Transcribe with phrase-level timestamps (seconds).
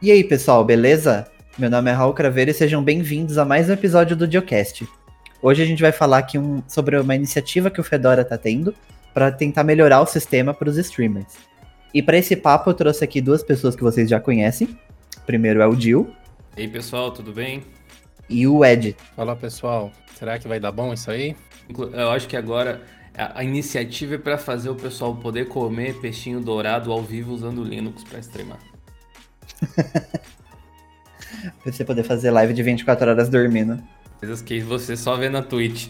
[0.00, 1.26] E aí, pessoal, beleza?
[1.58, 4.86] Meu nome é Raul Craveiro e sejam bem-vindos a mais um episódio do Diocast.
[5.42, 8.72] Hoje a gente vai falar aqui um, sobre uma iniciativa que o Fedora está tendo
[9.12, 11.34] para tentar melhorar o sistema para os streamers.
[11.92, 14.68] E para esse papo eu trouxe aqui duas pessoas que vocês já conhecem.
[15.16, 16.14] O primeiro é o Dil.
[16.56, 17.64] E aí, pessoal, tudo bem?
[18.30, 18.94] E o Ed.
[19.16, 19.90] Fala, pessoal.
[20.16, 21.34] Será que vai dar bom isso aí?
[21.92, 22.82] Eu acho que agora
[23.16, 27.64] a, iniciativa é para fazer o pessoal poder comer peixinho dourado ao vivo usando o
[27.64, 28.67] Linux para streamar.
[31.62, 33.82] pra você poder fazer live de 24 horas dormindo.
[34.18, 35.88] Coisas que você só vê na Twitch.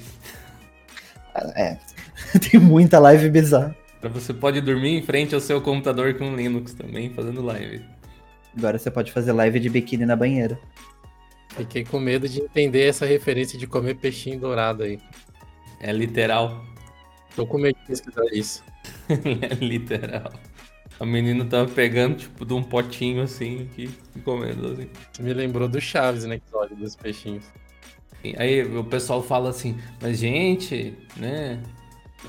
[1.55, 1.79] É,
[2.51, 3.77] tem muita live bizarra.
[4.03, 7.85] Você pode dormir em frente ao seu computador com Linux também, fazendo live.
[8.57, 10.59] Agora você pode fazer live de biquíni na banheira.
[11.51, 15.01] Fiquei com medo de entender essa referência de comer peixinho dourado aí.
[15.81, 16.65] É literal.
[17.35, 18.65] Tô com medo de pesquisar isso.
[19.09, 20.33] é literal.
[21.01, 23.89] A menina tava pegando, tipo, de um potinho assim e
[24.25, 24.91] comendo assim.
[25.21, 27.45] Me lembrou do Chaves no episódio dos peixinhos.
[28.37, 31.63] Aí o pessoal fala assim, mas gente, né?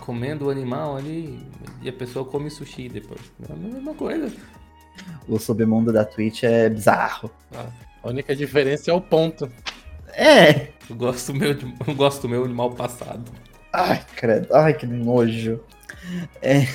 [0.01, 1.39] Comendo o animal ali
[1.81, 3.21] e a pessoa come sushi depois.
[3.49, 4.31] É a mesma coisa.
[5.27, 7.31] O submundo da Twitch é bizarro.
[7.55, 7.69] Ah,
[8.03, 9.51] a única diferença é o ponto.
[10.13, 10.69] É!
[10.87, 13.31] Eu gosto meu, eu gosto meu animal passado.
[13.73, 14.53] Ai, credo.
[14.53, 15.59] Ai, que nojo.
[16.41, 16.67] É.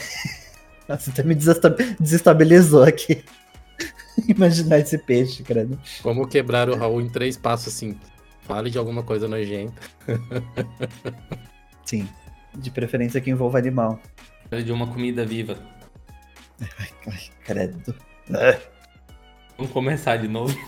[0.89, 3.25] Nossa, até me desestabilizou aqui.
[4.29, 5.79] Imaginar esse peixe, credo.
[6.03, 7.99] Como quebrar o Raul em três passos assim.
[8.43, 9.81] Fale de alguma coisa nojenta.
[11.85, 12.09] Sim.
[12.55, 14.01] De preferência que envolva animal.
[14.65, 15.59] De uma comida viva.
[16.61, 17.95] Ai, ai credo.
[19.57, 20.55] Vamos começar de novo.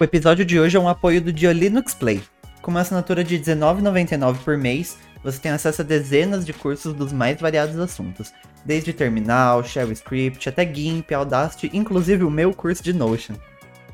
[0.00, 2.22] O episódio de hoje é um apoio do Dio Linux Play.
[2.62, 7.12] Com uma assinatura de R$19,99 por mês, você tem acesso a dezenas de cursos dos
[7.12, 8.32] mais variados assuntos,
[8.64, 13.34] desde terminal, shell script, até GIMP, Audacity, inclusive o meu curso de Notion.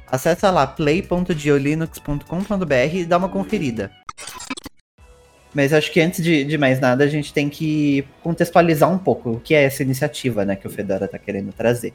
[0.07, 3.91] Acesse lá play.diolinux.com.br e dá uma conferida.
[5.55, 9.31] Mas acho que antes de, de, mais nada, a gente tem que contextualizar um pouco
[9.31, 11.95] o que é essa iniciativa né, que o Fedora está querendo trazer.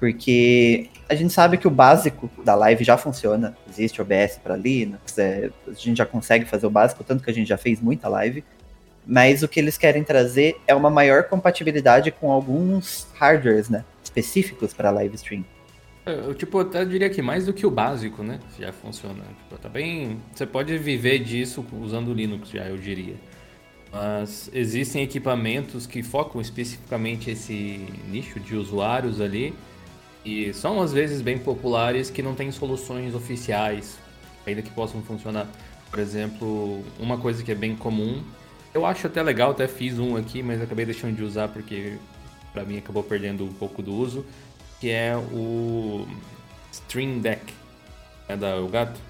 [0.00, 3.54] Porque a gente sabe que o básico da live já funciona.
[3.68, 7.34] Existe OBS para Linux, é, a gente já consegue fazer o básico, tanto que a
[7.34, 8.42] gente já fez muita live.
[9.06, 14.72] Mas o que eles querem trazer é uma maior compatibilidade com alguns hardwares né, específicos
[14.72, 15.44] para live stream.
[16.06, 18.40] É, eu, tipo, até diria que mais do que o básico, né?
[18.58, 19.22] Já funciona.
[19.42, 20.18] Tipo, tá bem...
[20.34, 23.16] Você pode viver disso usando Linux, já, eu diria.
[23.92, 29.52] Mas existem equipamentos que focam especificamente esse nicho de usuários ali
[30.24, 33.98] e são às vezes bem populares que não têm soluções oficiais
[34.46, 35.46] ainda que possam funcionar.
[35.90, 38.22] Por exemplo, uma coisa que é bem comum,
[38.72, 41.96] eu acho até legal, até fiz um aqui, mas acabei deixando de usar porque
[42.52, 44.24] para mim acabou perdendo um pouco do uso,
[44.80, 46.06] que é o
[46.72, 47.52] Stream Deck,
[48.28, 49.00] é da Elgato,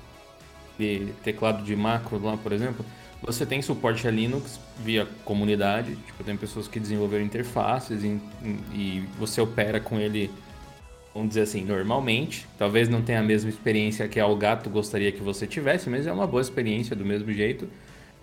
[0.79, 2.85] de teclado de macro lá, por exemplo.
[3.23, 8.19] Você tem suporte a Linux via comunidade, tipo, tem pessoas que desenvolveram interfaces e,
[8.73, 10.31] e você opera com ele
[11.15, 12.47] vamos dizer assim, normalmente.
[12.59, 16.13] Talvez não tenha a mesma experiência que o gato gostaria que você tivesse, mas é
[16.13, 17.69] uma boa experiência do mesmo jeito.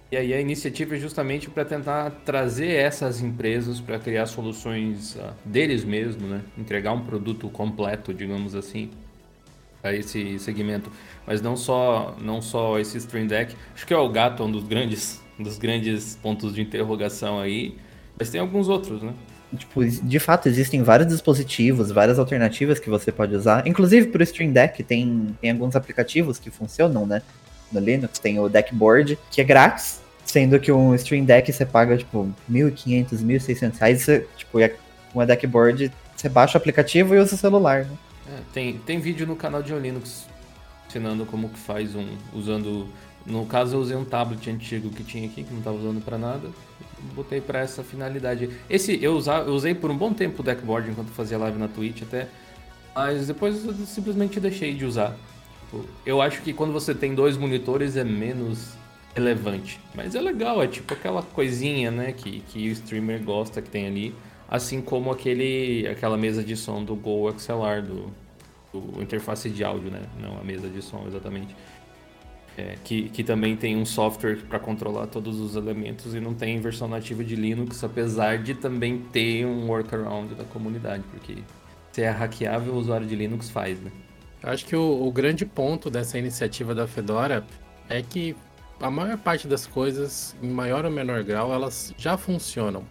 [0.09, 5.33] E aí a iniciativa é justamente para tentar trazer essas empresas para criar soluções uh,
[5.43, 6.41] deles mesmos, né?
[6.57, 8.89] Entregar um produto completo, digamos assim,
[9.83, 10.89] a esse segmento.
[11.25, 13.53] Mas não só, não só esse Stream Deck.
[13.75, 17.75] Acho que é o gato um dos grandes, um dos grandes pontos de interrogação aí.
[18.17, 19.13] Mas tem alguns outros, né?
[19.55, 23.65] Tipo, de fato, existem vários dispositivos, várias alternativas que você pode usar.
[23.65, 27.21] Inclusive pro Stream Deck tem, tem alguns aplicativos que funcionam, né?
[27.71, 31.97] No Linux tem o Deckboard, que é grátis, sendo que um Stream Deck você paga,
[31.97, 34.01] tipo, 1.500, 1.600 reais.
[34.01, 34.57] Você, tipo,
[35.13, 37.97] com a Deckboard você baixa o aplicativo e usa o celular, né?
[38.27, 40.25] É, tem, tem vídeo no canal de Linux
[40.87, 42.87] ensinando como que faz um, usando...
[43.27, 46.17] No caso eu usei um tablet antigo que tinha aqui, que não estava usando para
[46.17, 46.49] nada
[47.13, 48.49] botei para essa finalidade.
[48.69, 52.03] Esse eu, eu usei por um bom tempo o deckboard enquanto fazia live na Twitch
[52.03, 52.27] até,
[52.95, 55.15] mas depois eu simplesmente deixei de usar.
[55.65, 58.73] Tipo, eu acho que quando você tem dois monitores é menos
[59.13, 63.69] relevante, mas é legal, é tipo aquela coisinha, né, que, que o streamer gosta que
[63.69, 64.15] tem ali,
[64.47, 68.13] assim como aquele aquela mesa de som do Go XLR do,
[68.71, 71.55] do interface de áudio, né, não a mesa de som exatamente.
[72.57, 76.59] É, que, que também tem um software para controlar todos os elementos e não tem
[76.59, 81.35] versão nativa de Linux, apesar de também ter um workaround da comunidade, porque
[81.91, 83.91] se é hackeável, o usuário de Linux faz, né?
[84.41, 87.45] Acho que o, o grande ponto dessa iniciativa da Fedora
[87.89, 88.35] é que
[88.79, 92.83] a maior parte das coisas, em maior ou menor grau, elas já funcionam.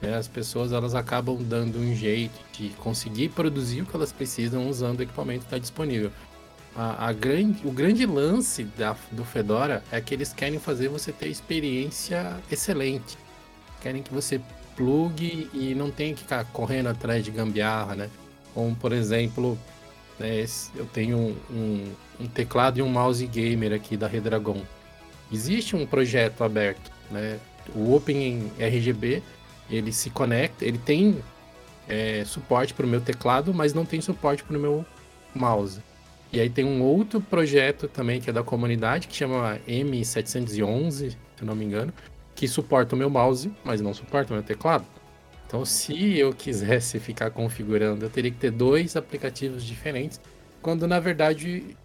[0.00, 0.14] Né?
[0.14, 5.00] As pessoas elas acabam dando um jeito de conseguir produzir o que elas precisam usando
[5.00, 6.10] o equipamento que está disponível.
[6.74, 11.12] A, a, grande, o grande lance da, do Fedora é que eles querem fazer você
[11.12, 13.18] ter experiência excelente.
[13.80, 14.40] Querem que você
[14.74, 18.10] plugue e não tenha que ficar correndo atrás de gambiarra, né?
[18.54, 19.58] Como, por exemplo,
[20.18, 24.62] né, eu tenho um, um, um, teclado e um mouse gamer aqui da Redragon.
[25.30, 27.38] Existe um projeto aberto, né?
[27.74, 29.22] O OpenRGB,
[29.70, 31.22] ele se conecta, ele tem
[31.88, 34.86] é, suporte para o meu teclado, mas não tem suporte para o meu
[35.34, 35.80] mouse.
[36.32, 41.16] E aí tem um outro projeto também que é da comunidade, que chama M711, se
[41.40, 41.92] eu não me engano,
[42.34, 44.86] que suporta o meu mouse, mas não suporta o meu teclado.
[45.46, 50.18] Então, se eu quisesse ficar configurando, eu teria que ter dois aplicativos diferentes,
[50.62, 51.76] quando na verdade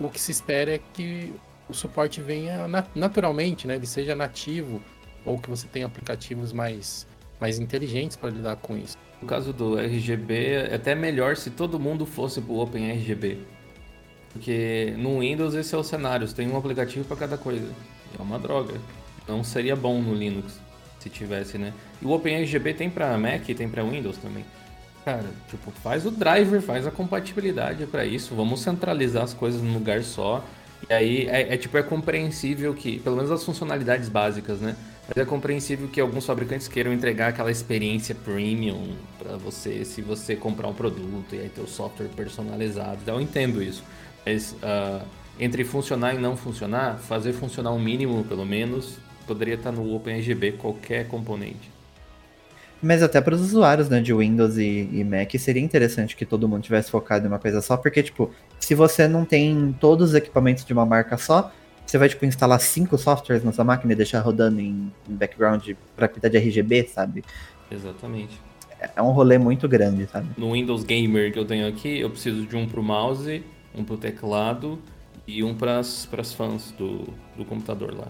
[0.00, 1.32] o que se espera é que
[1.68, 2.66] o suporte venha
[2.96, 3.76] naturalmente, né?
[3.76, 4.82] Ele seja nativo
[5.24, 7.06] ou que você tenha aplicativos mais,
[7.40, 8.98] mais inteligentes para lidar com isso.
[9.20, 13.38] No caso do RGB, é até melhor se todo mundo fosse para o OpenRGB.
[14.32, 17.68] Porque no Windows esse é o cenário, você tem um aplicativo para cada coisa.
[18.18, 18.74] É uma droga.
[19.28, 20.58] Não seria bom no Linux
[20.98, 21.72] se tivesse, né?
[22.00, 24.44] E o OpenRGB tem para Mac e tem para Windows também.
[25.04, 28.34] Cara, tipo, faz o driver, faz a compatibilidade para isso.
[28.34, 30.44] Vamos centralizar as coisas num lugar só.
[30.88, 34.76] E aí é, é, tipo é compreensível que, pelo menos as funcionalidades básicas, né?
[35.08, 40.36] Mas é compreensível que alguns fabricantes queiram entregar aquela experiência premium para você, se você
[40.36, 42.98] comprar um produto e aí ter o software personalizado.
[43.02, 43.82] Então eu entendo isso.
[44.24, 45.04] Mas uh,
[45.38, 49.94] entre funcionar e não funcionar, fazer funcionar o um mínimo, pelo menos, poderia estar no
[49.94, 51.70] OpenRGB qualquer componente.
[52.82, 56.48] Mas até para os usuários né, de Windows e, e, Mac seria interessante que todo
[56.48, 60.14] mundo tivesse focado em uma coisa só, porque, tipo, se você não tem todos os
[60.16, 61.52] equipamentos de uma marca só,
[61.86, 65.70] você vai, tipo, instalar cinco softwares na sua máquina e deixar rodando em, em background
[65.94, 67.24] para cuidar de RGB, sabe?
[67.70, 68.40] Exatamente.
[68.80, 70.28] É, é um rolê muito grande, sabe?
[70.36, 73.96] No Windows Gamer que eu tenho aqui, eu preciso de um pro mouse, um pro
[73.96, 74.78] teclado
[75.26, 78.08] e um para as fãs do, do computador lá.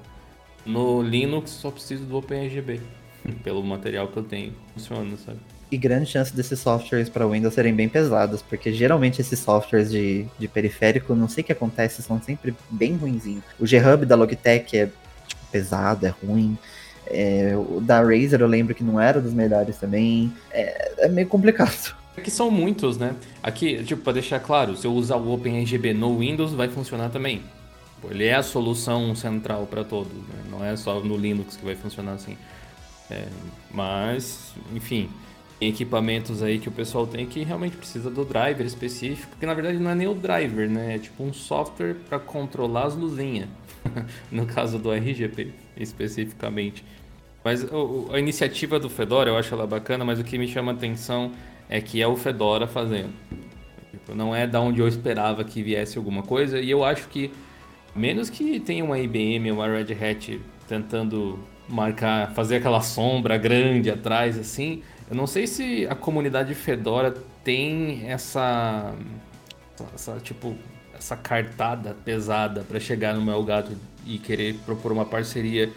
[0.64, 2.80] No Linux só preciso do OpenRGB,
[3.42, 4.52] pelo material que eu tenho.
[4.74, 5.38] Funciona, sabe?
[5.70, 10.26] E grande chance desses softwares para Windows serem bem pesados, porque geralmente esses softwares de,
[10.38, 13.42] de periférico, não sei o que acontece, são sempre bem ruinzinhos.
[13.58, 14.90] O G-Hub da Logitech é
[15.26, 16.58] tipo, pesado, é ruim.
[17.06, 20.32] É, o da Razer eu lembro que não era dos melhores também.
[20.50, 21.96] É, é meio complicado.
[22.16, 23.16] Aqui são muitos, né?
[23.42, 27.42] Aqui, tipo, para deixar claro, se eu usar o OpenRGB no Windows, vai funcionar também.
[28.10, 30.44] Ele é a solução central para todos, né?
[30.50, 32.36] não é só no Linux que vai funcionar assim.
[33.08, 33.28] É,
[33.70, 35.08] mas, enfim,
[35.62, 39.54] tem equipamentos aí que o pessoal tem que realmente precisa do driver específico, porque na
[39.54, 40.96] verdade não é nem o driver, né?
[40.96, 43.48] É tipo um software para controlar as luzinhas,
[44.30, 46.84] no caso do RGB especificamente.
[47.44, 47.64] Mas
[48.12, 51.30] a iniciativa do Fedora eu acho ela bacana, mas o que me chama atenção
[51.72, 53.14] é que é o Fedora fazendo.
[53.90, 57.32] Tipo, não é da onde eu esperava que viesse alguma coisa, e eu acho que,
[57.96, 60.38] menos que tenha uma IBM, uma Red Hat
[60.68, 67.14] tentando marcar, fazer aquela sombra grande atrás, assim, eu não sei se a comunidade Fedora
[67.42, 68.94] tem essa,
[69.94, 70.54] essa tipo,
[70.94, 73.72] essa cartada pesada para chegar no meu gato
[74.04, 75.72] e querer propor uma parceria.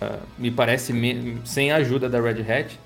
[0.00, 2.78] Uh, me parece me sem a ajuda da Red Hat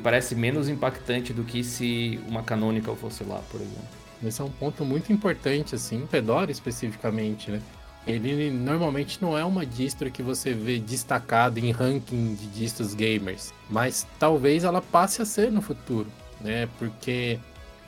[0.00, 4.02] parece menos impactante do que se uma Canonical fosse lá, por exemplo.
[4.24, 7.60] Esse é um ponto muito importante, assim, Fedora especificamente, né?
[8.06, 13.52] Ele normalmente não é uma distro que você vê destacado em ranking de distros gamers,
[13.70, 16.08] mas talvez ela passe a ser no futuro,
[16.40, 16.68] né?
[16.78, 17.38] Porque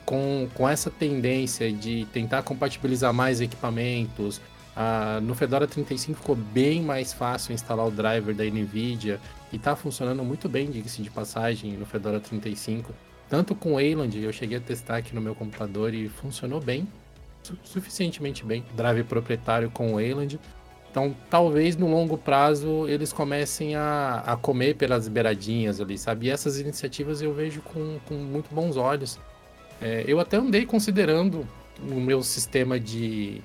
[0.05, 4.39] com, com essa tendência de tentar compatibilizar mais equipamentos,
[4.75, 9.19] ah, no Fedora 35 ficou bem mais fácil instalar o driver da NVIDIA
[9.51, 12.93] e está funcionando muito bem, diga-se de passagem, no Fedora 35.
[13.29, 16.87] Tanto com o Wayland, eu cheguei a testar aqui no meu computador e funcionou bem,
[17.43, 18.63] su suficientemente bem.
[18.75, 20.39] Drive proprietário com o Wayland.
[20.91, 26.27] Então, talvez no longo prazo eles comecem a, a comer pelas beiradinhas ali, sabe?
[26.27, 29.19] E essas iniciativas eu vejo com, com muito bons olhos.
[29.81, 31.45] É, eu até andei considerando
[31.81, 33.41] o meu sistema de,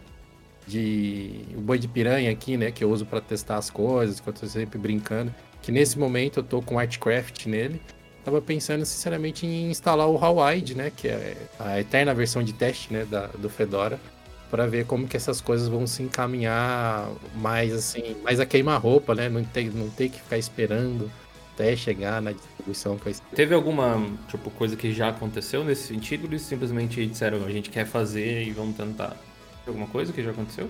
[0.66, 4.28] de o boi de piranha aqui, né, que eu uso para testar as coisas, que
[4.28, 7.80] eu tô sempre brincando que nesse momento eu tô com Artcraft nele.
[8.24, 12.92] Tava pensando sinceramente em instalar o Hawide, né, que é a eterna versão de teste,
[12.92, 13.98] né, da, do Fedora,
[14.50, 19.28] para ver como que essas coisas vão se encaminhar mais assim, mais a queima-roupa, né,
[19.28, 21.10] não ter, não ter que ficar esperando
[21.54, 26.26] até chegar na distribuição que Teve alguma tipo coisa que já aconteceu nesse sentido?
[26.26, 29.16] Eles simplesmente disseram a gente quer fazer e vamos tentar.
[29.66, 30.68] Alguma coisa que já aconteceu?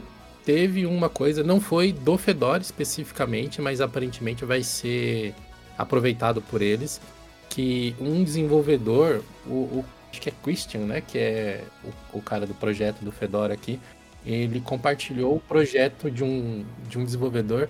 [0.50, 5.32] Teve uma coisa, não foi do Fedora especificamente, mas aparentemente vai ser
[5.78, 7.00] aproveitado por eles,
[7.48, 12.48] que um desenvolvedor, o, o acho que é Christian, né, que é o, o, cara
[12.48, 13.78] do projeto do Fedora aqui,
[14.26, 17.68] ele compartilhou o projeto de um, de um desenvolvedor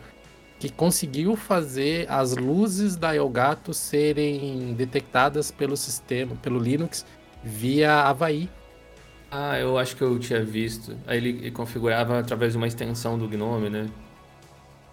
[0.58, 7.04] que conseguiu fazer as luzes da Elgato serem detectadas pelo sistema, pelo Linux,
[7.44, 8.48] via Havaí.
[9.30, 10.96] Ah, eu acho que eu tinha visto.
[11.06, 13.88] Aí ele configurava através de uma extensão do Gnome, né?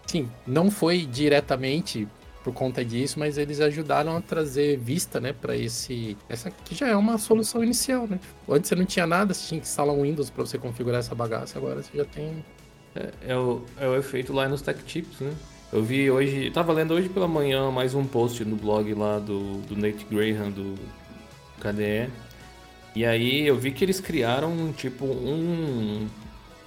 [0.05, 2.07] Sim, não foi diretamente
[2.43, 6.87] por conta disso, mas eles ajudaram a trazer vista, né, para esse essa que já
[6.87, 8.19] é uma solução inicial, né?
[8.47, 11.13] Antes você não tinha nada, você tinha que instalar um Windows para você configurar essa
[11.13, 12.45] bagaça, agora você já tem
[12.95, 15.33] é, é, o, é o efeito lá nos Tech Tips, né?
[15.73, 19.57] Eu vi hoje, tava lendo hoje pela manhã mais um post no blog lá do,
[19.63, 20.75] do Nate Graham do
[21.59, 22.09] KDE.
[22.97, 26.07] E aí eu vi que eles criaram tipo um.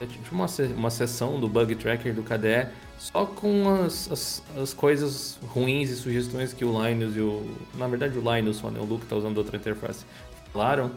[0.01, 0.47] É tipo uma,
[0.77, 5.97] uma sessão do bug tracker do KDE só com as, as, as, coisas ruins e
[5.97, 7.45] sugestões que o Linus e o.
[7.75, 8.79] Na verdade o Linus só, né?
[8.79, 10.05] O Luke tá usando outra interface.
[10.53, 10.93] Falaram.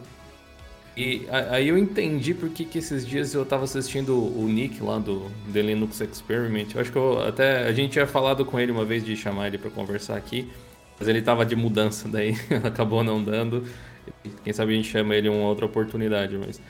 [0.96, 5.28] E aí eu entendi porque que esses dias eu tava assistindo o Nick lá do
[5.52, 6.68] The Linux Experiment.
[6.76, 9.48] Eu acho que eu, até a gente tinha falado com ele uma vez de chamar
[9.48, 10.48] ele para conversar aqui,
[10.96, 13.64] mas ele tava de mudança, daí acabou não dando.
[14.42, 16.60] Quem sabe a gente chama ele uma outra oportunidade, mas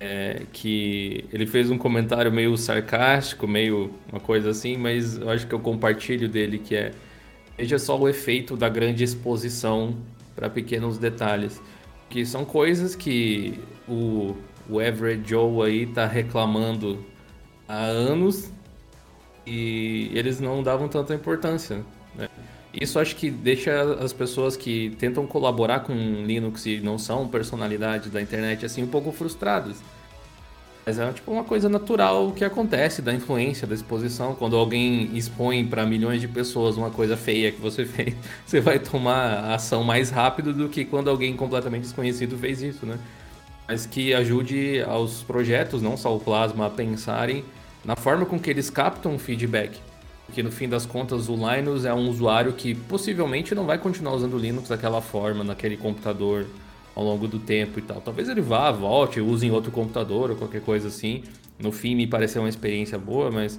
[0.00, 5.46] é, que ele fez um comentário meio sarcástico, meio uma coisa assim, mas eu acho
[5.46, 6.92] que eu compartilho dele que é
[7.58, 9.94] veja só o efeito da grande exposição
[10.34, 11.60] para pequenos detalhes,
[12.08, 14.34] que são coisas que o,
[14.66, 17.04] o Everett Joe aí tá reclamando
[17.68, 18.50] há anos
[19.46, 21.84] e eles não davam tanta importância?
[22.72, 28.10] Isso acho que deixa as pessoas que tentam colaborar com Linux e não são personalidades
[28.10, 29.76] da internet assim um pouco frustradas.
[30.86, 34.34] Mas é tipo uma coisa natural que acontece da influência, da exposição.
[34.34, 38.14] Quando alguém expõe para milhões de pessoas uma coisa feia que você fez,
[38.46, 42.98] você vai tomar ação mais rápido do que quando alguém completamente desconhecido fez isso, né?
[43.68, 47.44] Mas que ajude aos projetos, não só o Plasma, a pensarem
[47.84, 49.78] na forma com que eles captam feedback.
[50.30, 54.14] Porque no fim das contas o Linus é um usuário que possivelmente não vai continuar
[54.14, 56.46] usando o Linux daquela forma, naquele computador
[56.94, 58.00] ao longo do tempo e tal.
[58.00, 61.24] Talvez ele vá, volte, use em outro computador ou qualquer coisa assim.
[61.58, 63.58] No fim me pareceu uma experiência boa, mas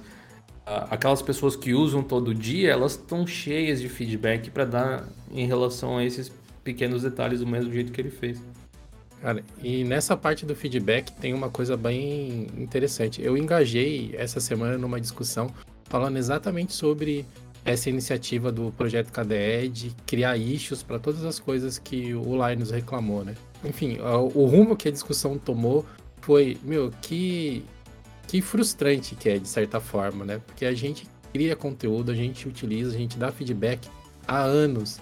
[0.64, 5.98] aquelas pessoas que usam todo dia, elas estão cheias de feedback para dar em relação
[5.98, 6.32] a esses
[6.64, 8.42] pequenos detalhes do mesmo jeito que ele fez.
[9.20, 13.20] Cara, e nessa parte do feedback tem uma coisa bem interessante.
[13.22, 15.52] Eu engajei essa semana numa discussão
[15.92, 17.26] falando exatamente sobre
[17.66, 22.70] essa iniciativa do projeto KDE de criar issues para todas as coisas que o Linus
[22.70, 23.34] reclamou, né?
[23.62, 25.84] Enfim, o rumo que a discussão tomou
[26.22, 27.62] foi, meu, que
[28.26, 30.40] que frustrante que é de certa forma, né?
[30.46, 33.86] Porque a gente cria conteúdo, a gente utiliza, a gente dá feedback
[34.26, 34.98] há anos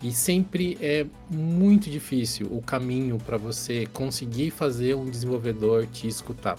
[0.00, 6.56] e sempre é muito difícil o caminho para você conseguir fazer um desenvolvedor te escutar.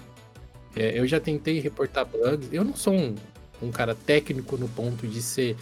[0.75, 3.15] É, eu já tentei reportar bugs, eu não sou um
[3.62, 5.56] um cara técnico no ponto de ser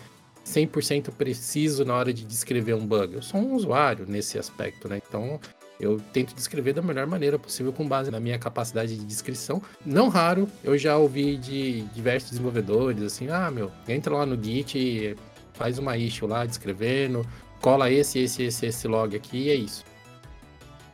[0.45, 3.15] 100% preciso na hora de descrever um bug.
[3.15, 5.01] Eu sou um usuário nesse aspecto, né?
[5.07, 5.39] Então,
[5.79, 9.61] eu tento descrever da melhor maneira possível com base na minha capacidade de descrição.
[9.85, 15.15] Não raro, eu já ouvi de diversos desenvolvedores assim: ah, meu, entra lá no Git,
[15.53, 17.25] faz uma issue lá descrevendo,
[17.61, 19.83] cola esse, esse, esse, esse log aqui e é isso.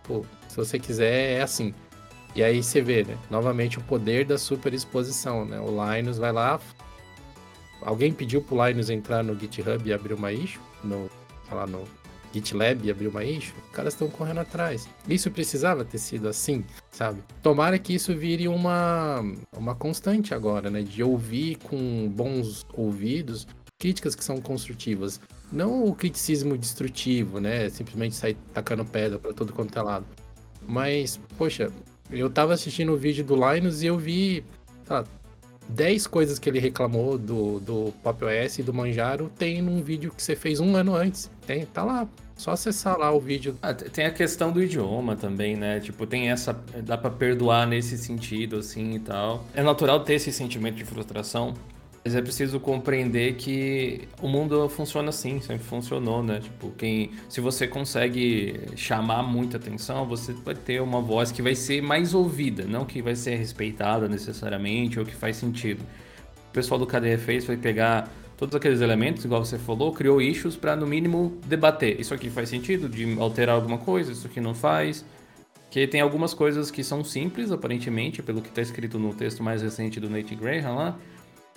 [0.04, 1.74] Pô, se você quiser, é assim.
[2.36, 3.18] E aí você vê, né?
[3.30, 5.60] Novamente o poder da superexposição, né?
[5.60, 6.60] O Linus vai lá,
[7.86, 10.62] Alguém pediu pro Linus entrar no GitHub e abrir uma issue?
[10.84, 11.10] No,
[11.52, 11.84] lá no
[12.34, 13.54] GitLab e abrir uma issue?
[13.66, 14.90] Os caras estão correndo atrás.
[15.08, 17.22] Isso precisava ter sido assim, sabe?
[17.42, 19.24] Tomara que isso vire uma,
[19.56, 20.82] uma constante agora, né?
[20.82, 23.48] De ouvir com bons ouvidos
[23.80, 25.20] críticas que são construtivas.
[25.52, 27.70] Não o criticismo destrutivo, né?
[27.70, 30.06] Simplesmente sair tacando pedra para todo quanto é lado.
[30.66, 31.70] Mas, poxa,
[32.10, 34.44] eu tava assistindo o vídeo do Linus e eu vi,
[34.86, 35.04] tá,
[35.74, 40.12] 10 coisas que ele reclamou do, do Pop OS e do Manjaro tem num vídeo
[40.16, 41.30] que você fez um ano antes.
[41.46, 42.08] Tem, tá lá.
[42.36, 43.56] Só acessar lá o vídeo.
[43.62, 45.80] Ah, tem a questão do idioma também, né?
[45.80, 46.54] Tipo, tem essa.
[46.84, 49.46] Dá pra perdoar nesse sentido, assim e tal.
[49.54, 51.54] É natural ter esse sentimento de frustração,
[52.04, 56.42] mas é preciso compreender que o mundo funciona assim, sempre funcionou, né?
[56.42, 61.56] Tipo, quem, se você consegue chamar muita atenção, você vai ter uma voz que vai
[61.56, 65.82] ser mais ouvida, não que vai ser respeitada necessariamente ou que faz sentido.
[66.50, 70.58] O pessoal do KDE fez foi pegar todos aqueles elementos, igual você falou, criou issues
[70.58, 72.02] para no mínimo debater.
[72.02, 75.06] Isso aqui faz sentido de alterar alguma coisa, isso aqui não faz
[75.72, 79.62] Que tem algumas coisas que são simples, aparentemente, pelo que está escrito no texto mais
[79.62, 81.00] recente do Nate Graham lá,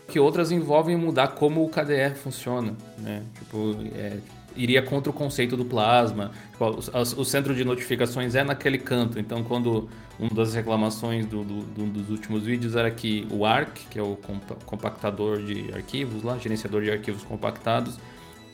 [0.09, 3.23] que outras envolvem mudar como o KDE funciona, né?
[3.39, 4.19] Tipo, é,
[4.57, 6.31] iria contra o conceito do plasma.
[6.53, 11.45] Tipo, o, o, centro de notificações é naquele canto, então quando uma das reclamações do,
[11.45, 14.17] do, do, dos últimos vídeos era que o ARC, que é o
[14.65, 17.99] compactador de arquivos lá, gerenciador de arquivos compactados,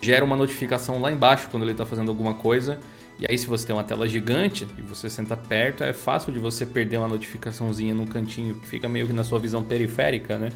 [0.00, 2.80] gera uma notificação lá embaixo quando ele está fazendo alguma coisa.
[3.20, 6.40] E aí, se você tem uma tela gigante e você senta perto, é fácil de
[6.40, 10.48] você perder uma notificaçãozinha no cantinho, que fica meio que na sua visão periférica, né?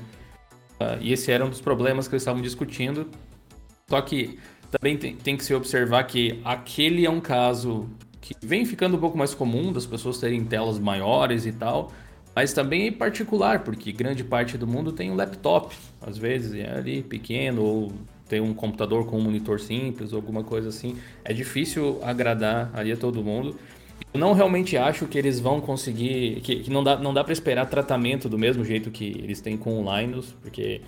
[0.80, 3.08] Uh, e esse era um dos problemas que eles estavam discutindo.
[3.88, 4.38] Só que
[4.70, 7.88] também tem, tem que se observar que aquele é um caso
[8.20, 11.92] que vem ficando um pouco mais comum das pessoas terem telas maiores e tal,
[12.34, 16.70] mas também é particular, porque grande parte do mundo tem um laptop, às vezes é
[16.76, 17.92] ali pequeno, ou
[18.28, 20.96] tem um computador com um monitor simples, ou alguma coisa assim.
[21.24, 23.56] É difícil agradar ali a todo mundo.
[24.12, 27.32] Eu não realmente acho que eles vão conseguir, que, que não dá, não dá para
[27.32, 30.80] esperar tratamento do mesmo jeito que eles têm com o Linus, porque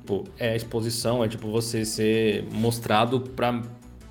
[0.00, 3.62] tipo, é a exposição, é tipo você ser mostrado para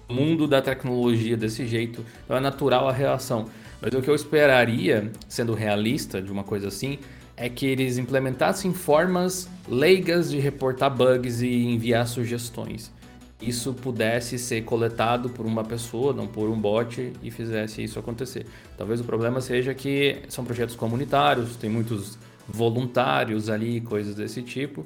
[0.10, 2.06] mundo da tecnologia desse jeito.
[2.24, 3.46] Então é natural a reação.
[3.82, 7.00] Mas o que eu esperaria, sendo realista de uma coisa assim,
[7.36, 12.92] é que eles implementassem formas leigas de reportar bugs e enviar sugestões.
[13.42, 18.48] Isso pudesse ser coletado por uma pessoa, não por um bot, e fizesse isso acontecer.
[18.76, 22.18] Talvez o problema seja que são projetos comunitários, tem muitos
[22.48, 24.86] voluntários ali, coisas desse tipo,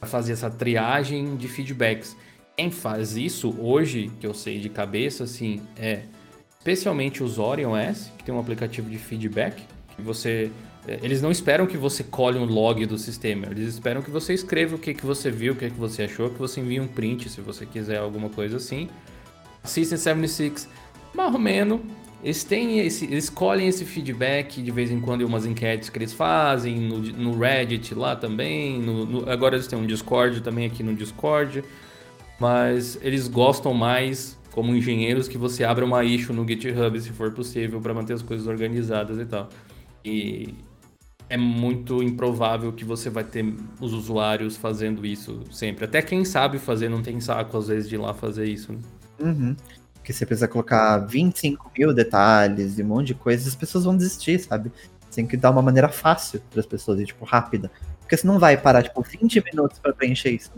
[0.00, 2.16] para fazer essa triagem de feedbacks.
[2.56, 6.02] Quem faz isso hoje, que eu sei de cabeça, assim, é
[6.58, 9.62] especialmente os Orion S, que tem um aplicativo de feedback,
[9.94, 10.50] que você
[10.86, 14.74] eles não esperam que você colhe um log do sistema, eles esperam que você escreva
[14.74, 17.28] o que, que você viu, o que, que você achou, que você envie um print
[17.28, 18.88] se você quiser alguma coisa assim.
[19.62, 20.68] System 76,
[21.14, 21.80] mais ou menos,
[22.22, 25.98] eles têm esse, eles colhem esse feedback de vez em quando em umas enquetes que
[25.98, 30.66] eles fazem, no, no Reddit lá também, no, no, agora eles têm um Discord também
[30.66, 31.62] aqui no Discord,
[32.40, 37.30] mas eles gostam mais, como engenheiros, que você abra uma issue no GitHub se for
[37.30, 39.48] possível, para manter as coisas organizadas e tal.
[40.04, 40.54] E
[41.32, 43.42] é muito improvável que você vai ter
[43.80, 45.86] os usuários fazendo isso sempre.
[45.86, 48.70] Até quem sabe fazer não tem saco, às vezes, de ir lá fazer isso.
[48.70, 48.78] Né?
[49.18, 49.56] Uhum.
[49.94, 53.96] Porque você precisa colocar 25 mil detalhes e um monte de coisas, as pessoas vão
[53.96, 54.70] desistir, sabe?
[55.10, 57.70] Tem que dar uma maneira fácil para as pessoas, e, tipo, rápida.
[58.00, 60.52] Porque você não vai parar, tipo, 20 minutos para preencher isso.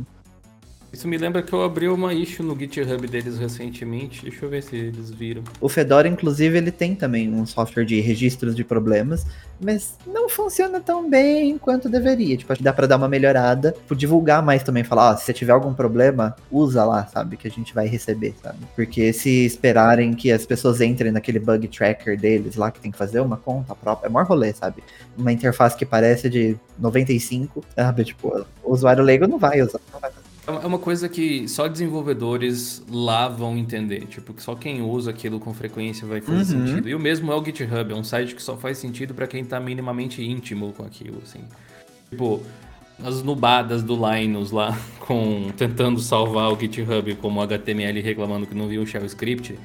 [0.95, 4.23] Isso me lembra que eu abri uma issue no GitHub deles recentemente.
[4.23, 5.43] Deixa eu ver se eles viram.
[5.61, 9.27] O Fedora, inclusive, ele tem também um software de registros de problemas,
[9.61, 12.37] mas não funciona tão bem quanto deveria.
[12.37, 15.53] Tipo, dá pra dar uma melhorada, tipo, divulgar mais também, falar, ó, se você tiver
[15.53, 18.59] algum problema, usa lá, sabe, que a gente vai receber, sabe?
[18.77, 22.99] Porque se esperarem que as pessoas entrem naquele bug tracker deles lá, que tem que
[22.99, 24.81] fazer uma conta própria, é maior rolê, sabe?
[25.19, 28.05] Uma interface que parece de 95, sabe?
[28.05, 31.67] Tipo, o usuário leigo não vai usar, não vai fazer é uma coisa que só
[31.67, 34.07] desenvolvedores lá vão entender.
[34.07, 36.67] Tipo, que só quem usa aquilo com frequência vai fazer uhum.
[36.67, 36.89] sentido.
[36.89, 39.45] E o mesmo é o GitHub, é um site que só faz sentido para quem
[39.45, 41.41] tá minimamente íntimo com aquilo, assim.
[42.11, 42.43] Tipo,
[43.03, 48.69] as nubadas do Linus lá, com tentando salvar o GitHub como HTML reclamando que não
[48.69, 49.59] viu o shell script.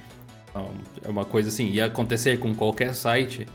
[0.49, 0.69] Então,
[1.03, 3.45] é uma coisa assim, ia acontecer com qualquer site.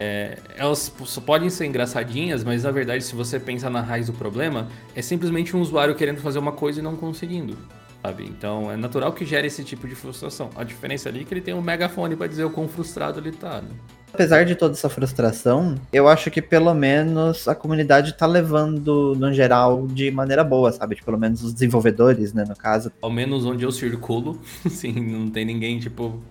[0.00, 0.88] É, elas
[1.24, 5.56] podem ser engraçadinhas, mas na verdade, se você pensa na raiz do problema, é simplesmente
[5.56, 7.56] um usuário querendo fazer uma coisa e não conseguindo.
[8.00, 8.24] Sabe?
[8.24, 10.50] Então é natural que gere esse tipo de frustração.
[10.54, 13.32] A diferença ali é que ele tem um megafone para dizer o quão frustrado ele
[13.32, 13.60] tá.
[13.60, 13.70] Né?
[14.12, 19.32] Apesar de toda essa frustração, eu acho que pelo menos a comunidade tá levando, no
[19.32, 20.94] geral, de maneira boa, sabe?
[20.94, 22.90] Tipo, pelo menos os desenvolvedores, né, no caso.
[23.02, 26.22] Ao menos onde eu circulo, sim, não tem ninguém, tipo,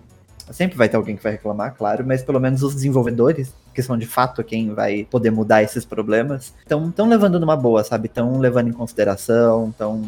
[0.52, 3.96] Sempre vai ter alguém que vai reclamar, claro, mas pelo menos os desenvolvedores, que são
[3.96, 8.06] de fato quem vai poder mudar esses problemas, estão levando numa boa, sabe?
[8.06, 10.02] Estão levando em consideração, estão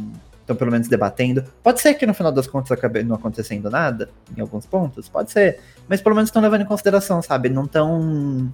[0.50, 1.44] estão pelo menos debatendo.
[1.62, 5.30] Pode ser que no final das contas acabe não acontecendo nada, em alguns pontos, pode
[5.30, 5.60] ser.
[5.88, 7.48] Mas pelo menos estão levando em consideração, sabe?
[7.48, 8.52] Não estão,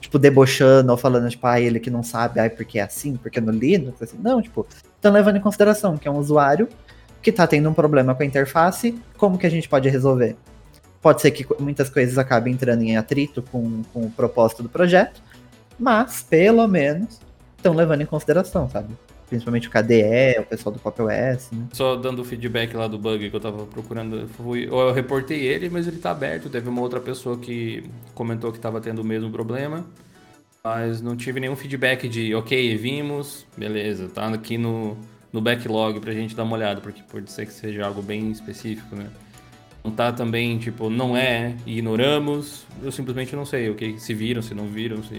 [0.00, 3.40] tipo, debochando ou falando, tipo, ah, ele que não sabe, ai, porque é assim, porque
[3.40, 4.18] no Linux, assim.
[4.18, 6.68] Não, tipo, estão levando em consideração que é um usuário
[7.22, 10.36] que está tendo um problema com a interface, como que a gente pode resolver?
[11.02, 15.20] Pode ser que muitas coisas acabem entrando em atrito com, com o propósito do projeto,
[15.76, 17.20] mas pelo menos
[17.56, 18.94] estão levando em consideração, sabe?
[19.28, 21.66] Principalmente o KDE, o pessoal do Pop OS, né?
[21.72, 25.88] Só dando feedback lá do bug que eu tava procurando, fui, eu reportei ele, mas
[25.88, 26.48] ele tá aberto.
[26.48, 27.84] Teve uma outra pessoa que
[28.14, 29.84] comentou que tava tendo o mesmo problema,
[30.62, 34.96] mas não tive nenhum feedback de, ok, vimos, beleza, tá aqui no,
[35.32, 38.94] no backlog pra gente dar uma olhada, porque pode ser que seja algo bem específico,
[38.94, 39.06] né?
[39.84, 42.64] Não tá também, tipo, não é, ignoramos.
[42.82, 45.14] Eu simplesmente não sei o que se viram, se não viram, se.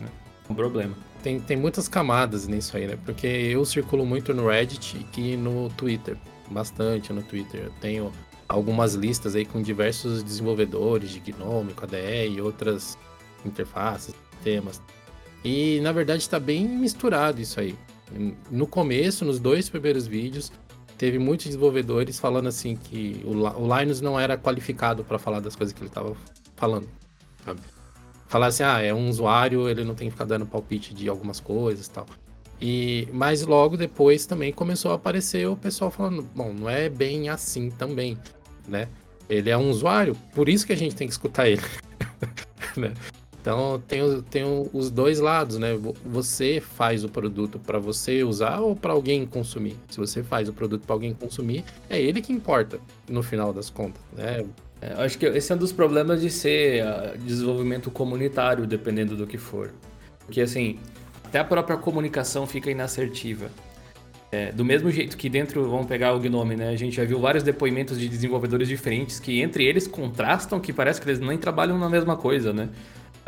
[0.00, 0.08] Né?
[0.50, 0.96] Um problema.
[1.22, 2.98] Tem, tem muitas camadas nisso aí, né?
[3.04, 6.16] Porque eu circulo muito no Reddit e no Twitter.
[6.50, 7.64] Bastante no Twitter.
[7.64, 8.12] Eu tenho
[8.48, 12.96] algumas listas aí com diversos desenvolvedores de Gnome, KDE e outras
[13.44, 14.80] interfaces, temas.
[15.44, 17.76] E na verdade está bem misturado isso aí.
[18.50, 20.50] No começo, nos dois primeiros vídeos,
[20.98, 25.54] teve muitos desenvolvedores falando assim que o, o Linus não era qualificado para falar das
[25.54, 26.14] coisas que ele estava
[26.56, 26.88] falando.
[27.44, 27.60] Sabe?
[28.26, 31.40] Falar assim, ah, é um usuário, ele não tem que ficar dando palpite de algumas
[31.40, 32.06] coisas e tal.
[32.60, 37.28] E, mas logo depois também começou a aparecer o pessoal falando, bom, não é bem
[37.28, 38.18] assim também,
[38.66, 38.88] né?
[39.28, 41.62] Ele é um usuário, por isso que a gente tem que escutar ele.
[42.76, 42.92] né?
[43.40, 45.78] Então tem, tem os dois lados, né?
[46.04, 49.76] Você faz o produto para você usar ou para alguém consumir.
[49.88, 53.70] Se você faz o produto para alguém consumir, é ele que importa no final das
[53.70, 54.44] contas, né?
[54.80, 59.26] É, acho que esse é um dos problemas de ser uh, desenvolvimento comunitário, dependendo do
[59.26, 59.72] que for.
[60.24, 60.78] Porque assim,
[61.24, 63.50] até a própria comunicação fica inassertiva.
[64.30, 66.68] É, do mesmo jeito que dentro, vamos pegar o Gnome, né?
[66.68, 71.00] A gente já viu vários depoimentos de desenvolvedores diferentes que entre eles contrastam que parece
[71.00, 72.68] que eles nem trabalham na mesma coisa, né?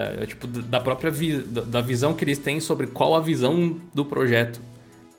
[0.00, 3.76] É, é, tipo, da própria vi da visão que eles têm sobre qual a visão
[3.92, 4.60] do projeto.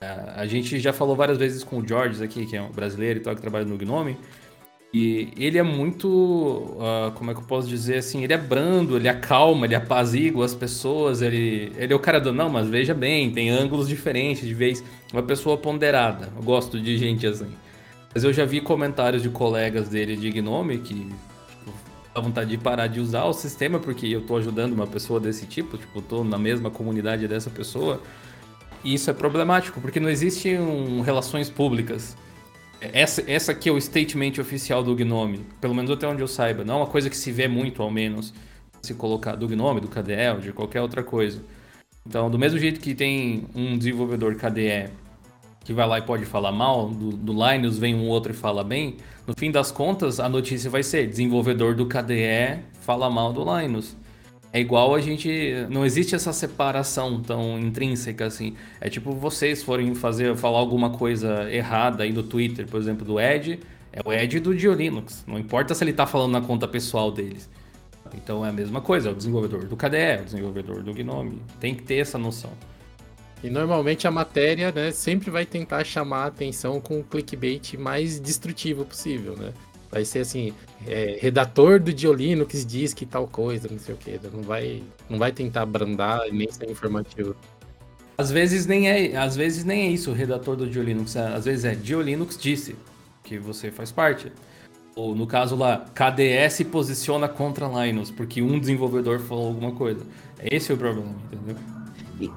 [0.01, 3.19] É, a gente já falou várias vezes com o George aqui, que é um brasileiro
[3.19, 4.17] e tal, que trabalha no Gnome.
[4.93, 8.97] E ele é muito, uh, como é que eu posso dizer assim, ele é brando,
[8.97, 12.93] ele acalma, ele apazigua as pessoas, ele, ele é o cara do, não, mas veja
[12.93, 17.47] bem, tem ângulos diferentes, de vez, uma pessoa ponderada, eu gosto de gente assim.
[18.13, 21.07] Mas eu já vi comentários de colegas dele de Gnome que
[22.13, 25.45] a vontade de parar de usar o sistema porque eu tô ajudando uma pessoa desse
[25.45, 28.01] tipo, tipo, tô na mesma comunidade dessa pessoa.
[28.83, 32.17] E isso é problemático, porque não existe um, relações públicas.
[32.81, 36.63] Essa, essa aqui é o statement oficial do Gnome, pelo menos até onde eu saiba.
[36.63, 38.33] Não é uma coisa que se vê muito, ao menos,
[38.81, 41.41] se colocar do Gnome, do KDE, de qualquer outra coisa.
[42.05, 44.89] Então, do mesmo jeito que tem um desenvolvedor KDE
[45.63, 48.63] que vai lá e pode falar mal, do, do Linus vem um outro e fala
[48.63, 48.97] bem,
[49.27, 53.95] no fim das contas a notícia vai ser desenvolvedor do KDE fala mal do Linus.
[54.53, 55.65] É igual a gente.
[55.69, 58.55] Não existe essa separação tão intrínseca assim.
[58.81, 63.19] É tipo vocês forem fazer, falar alguma coisa errada aí no Twitter, por exemplo, do
[63.19, 63.59] Ed.
[63.93, 65.23] É o Ed do Diolinux.
[65.25, 67.49] Não importa se ele tá falando na conta pessoal deles.
[68.13, 71.41] Então é a mesma coisa, é o desenvolvedor do KDE, é o desenvolvedor do Gnome.
[71.59, 72.51] Tem que ter essa noção.
[73.43, 78.19] E normalmente a matéria, né, sempre vai tentar chamar a atenção com o clickbait mais
[78.19, 79.51] destrutivo possível, né?
[79.91, 80.53] Vai ser assim,
[80.87, 84.19] é, redator do Diolinux diz que tal coisa, não sei o que.
[84.31, 87.35] Não vai, não vai tentar abrandar nem ser informativo.
[88.17, 91.17] Às vezes nem é, às vezes nem é isso, o redator do Diolinux.
[91.17, 92.75] Às vezes é Diolinux disse
[93.23, 94.31] que você faz parte.
[94.95, 100.05] Ou no caso lá, KDE se posiciona contra Linux porque um desenvolvedor falou alguma coisa.
[100.39, 101.80] Esse é o problema, entendeu?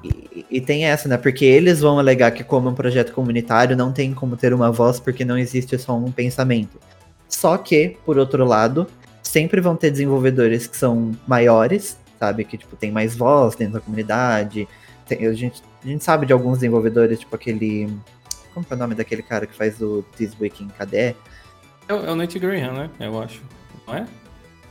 [0.03, 1.17] E, e, tem essa, né?
[1.17, 4.99] Porque eles vão alegar que, como um projeto comunitário, não tem como ter uma voz
[4.99, 6.79] porque não existe só um pensamento.
[7.27, 8.87] Só que, por outro lado,
[9.21, 12.43] sempre vão ter desenvolvedores que são maiores, sabe?
[12.45, 14.67] Que, tipo, tem mais voz dentro da comunidade.
[15.07, 17.89] Tem, a, gente, a gente sabe de alguns desenvolvedores, tipo aquele.
[18.53, 20.97] Como é o nome daquele cara que faz o This Week em KDE?
[20.97, 21.15] É,
[21.89, 22.89] é o Nate Graham, né?
[22.99, 23.41] Eu acho.
[23.85, 24.07] Não é?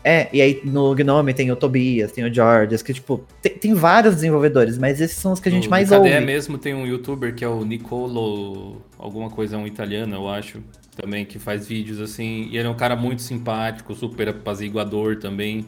[0.07, 3.73] É, e aí no Gnome tem o Tobias, tem o George, que, tipo, tem, tem,
[3.73, 6.21] vários desenvolvedores, mas esses são os que a gente no, mais no ouve.
[6.21, 10.63] mesmo tem um youtuber que é o Nicolo, alguma coisa, um italiano, eu acho,
[10.95, 15.65] também, que faz vídeos assim, e ele é um cara muito simpático, super apaziguador também.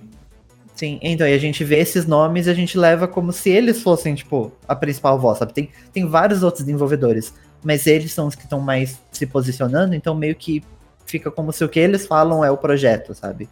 [0.75, 3.83] Sim, então, e a gente vê esses nomes e a gente leva como se eles
[3.83, 5.55] fossem, tipo, a principal voz, sabe?
[5.55, 7.33] Tem, tem vários outros desenvolvedores,
[7.65, 10.63] mas eles são os que estão mais se posicionando, então meio que
[11.07, 13.49] fica como se o que eles falam é o projeto, sabe?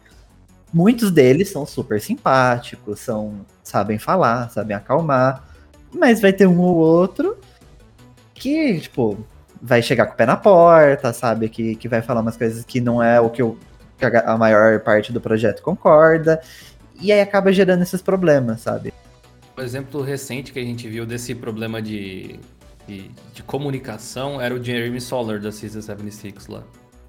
[0.73, 5.43] Muitos deles são super simpáticos, são sabem falar, sabem acalmar,
[5.93, 7.37] mas vai ter um ou outro
[8.33, 9.17] que, tipo,
[9.61, 11.49] vai chegar com o pé na porta, sabe?
[11.49, 13.57] Que, que vai falar umas coisas que não é o que, eu,
[13.97, 16.41] que a maior parte do projeto concorda,
[17.01, 18.93] e aí acaba gerando esses problemas, sabe?
[19.57, 22.39] O exemplo recente que a gente viu desse problema de,
[22.87, 26.63] de, de comunicação era o Jeremy Solar da Season 76 lá.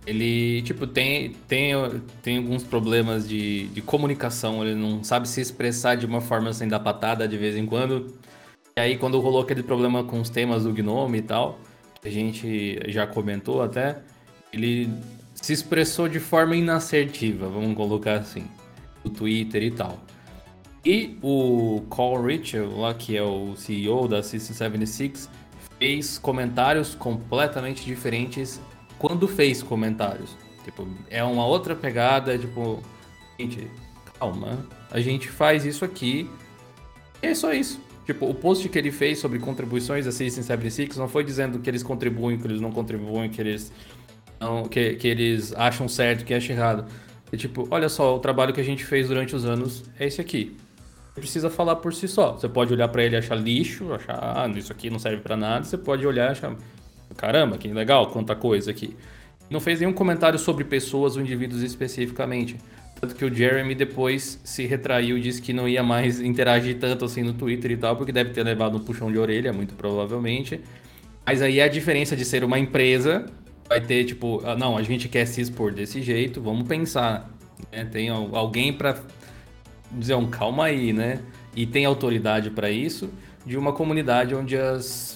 [0.07, 1.75] Ele, tipo, tem, tem,
[2.23, 6.69] tem alguns problemas de, de comunicação, ele não sabe se expressar de uma forma sem
[6.69, 8.14] dar patada de vez em quando.
[8.77, 11.59] E aí, quando rolou aquele problema com os temas do Gnome e tal,
[12.01, 13.99] que a gente já comentou até,
[14.53, 14.88] ele
[15.35, 18.45] se expressou de forma inassertiva, vamos colocar assim,
[19.05, 19.99] no Twitter e tal.
[20.85, 25.29] E o Carl Richard, lá que é o CEO da System 76,
[25.81, 28.61] fez comentários completamente diferentes
[28.98, 30.37] quando fez comentários.
[30.64, 32.82] Tipo, é uma outra pegada, é tipo,
[33.38, 33.70] gente,
[34.18, 36.28] calma, a gente faz isso aqui.
[37.22, 37.80] E é só isso.
[38.04, 41.68] Tipo, o post que ele fez sobre contribuições da Citizen 76 não foi dizendo que
[41.68, 43.72] eles contribuem, que eles não contribuem, que eles
[44.40, 46.87] não, que, que eles acham certo, que acham errado.
[47.32, 50.20] É tipo, olha só, o trabalho que a gente fez durante os anos é esse
[50.20, 50.56] aqui.
[51.14, 52.32] Precisa falar por si só.
[52.32, 55.37] Você pode olhar para ele e achar lixo, achar, ah, isso aqui não serve para
[55.37, 55.64] nada.
[55.64, 56.54] Você pode olhar e achar,
[57.14, 58.97] caramba, que legal, quanta coisa aqui.
[59.49, 62.57] Não fez nenhum comentário sobre pessoas ou indivíduos especificamente.
[63.01, 67.05] Tanto que o Jeremy depois se retraiu e disse que não ia mais interagir tanto
[67.05, 70.61] assim no Twitter e tal, porque deve ter levado um puxão de orelha, muito provavelmente.
[71.25, 73.27] Mas aí a diferença de ser uma empresa
[73.69, 77.31] vai ter, tipo, ah, não, a gente quer se expor desse jeito, vamos pensar.
[77.71, 77.85] Né?
[77.85, 78.99] Tem alguém para
[79.92, 81.21] dizer um calma aí, né?
[81.55, 83.11] E tem autoridade para isso
[83.45, 85.15] de uma comunidade onde as,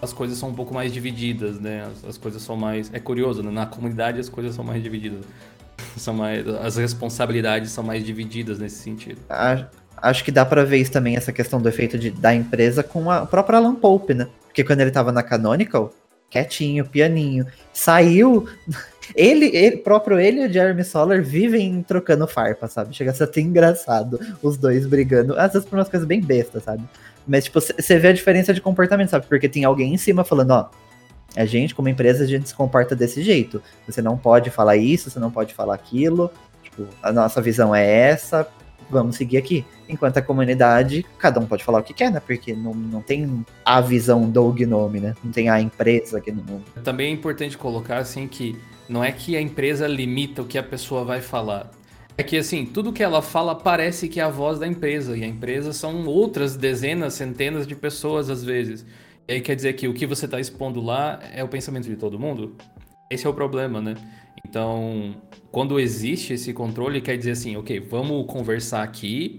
[0.00, 1.86] as coisas são um pouco mais divididas, né?
[1.90, 2.90] As, as coisas são mais.
[2.92, 3.50] É curioso, né?
[3.50, 5.24] Na comunidade as coisas são mais divididas
[5.96, 9.20] são mais, as responsabilidades são mais divididas nesse sentido.
[9.96, 13.10] Acho que dá para ver isso também, essa questão do efeito de, da empresa com
[13.10, 14.28] a própria Alan Pope, né?
[14.46, 15.92] Porque quando ele tava na Canonical,
[16.30, 18.48] quietinho, pianinho, saiu.
[19.16, 22.94] Ele, ele, próprio ele e o Jeremy Soller vivem trocando farpa, sabe?
[22.94, 25.32] Chega a ser até engraçado os dois brigando.
[25.38, 26.84] Às vezes por umas coisas bem bestas, sabe?
[27.28, 29.26] Mas, tipo, você vê a diferença de comportamento, sabe?
[29.26, 30.70] Porque tem alguém em cima falando, ó,
[31.36, 33.62] a gente, como empresa, a gente se comporta desse jeito.
[33.86, 36.30] Você não pode falar isso, você não pode falar aquilo.
[36.62, 38.48] Tipo, a nossa visão é essa,
[38.90, 39.64] vamos seguir aqui.
[39.88, 42.20] Enquanto a comunidade, cada um pode falar o que quer, né?
[42.20, 45.14] Porque não, não tem a visão do Gnome, né?
[45.22, 46.64] Não tem a empresa aqui no mundo.
[46.82, 50.62] Também é importante colocar, assim, que não é que a empresa limita o que a
[50.62, 51.70] pessoa vai falar.
[52.18, 55.16] É que, assim, tudo que ela fala parece que é a voz da empresa.
[55.16, 58.84] E a empresa são outras dezenas, centenas de pessoas, às vezes.
[59.28, 61.94] E aí quer dizer que o que você está expondo lá é o pensamento de
[61.94, 62.56] todo mundo?
[63.08, 63.94] Esse é o problema, né?
[64.44, 65.14] Então,
[65.52, 69.38] quando existe esse controle, quer dizer assim, ok, vamos conversar aqui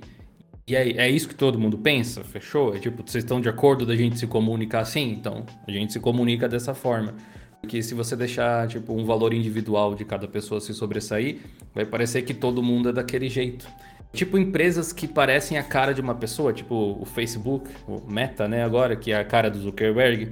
[0.65, 2.75] e é, é isso que todo mundo pensa, fechou?
[2.75, 5.11] É tipo, vocês estão de acordo da gente se comunicar assim?
[5.11, 7.15] Então, a gente se comunica dessa forma.
[7.61, 11.39] Porque se você deixar, tipo, um valor individual de cada pessoa se sobressair,
[11.73, 13.67] vai parecer que todo mundo é daquele jeito.
[14.11, 18.63] Tipo empresas que parecem a cara de uma pessoa, tipo o Facebook, o Meta, né,
[18.63, 20.31] agora, que é a cara do Zuckerberg,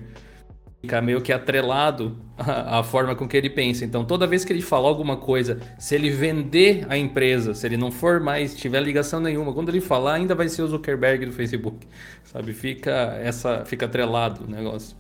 [0.82, 3.86] fica meio que atrelado à, forma com que ele pensa.
[3.86, 7.78] Então, toda vez que ele falar alguma coisa, se ele vender a empresa, se ele
[7.78, 11.32] não for mais, tiver ligação nenhuma, quando ele falar, ainda vai ser o Zuckerberg do
[11.32, 11.86] Facebook,
[12.24, 12.54] sabe?
[12.54, 14.96] Fica essa, fica atrelado o negócio.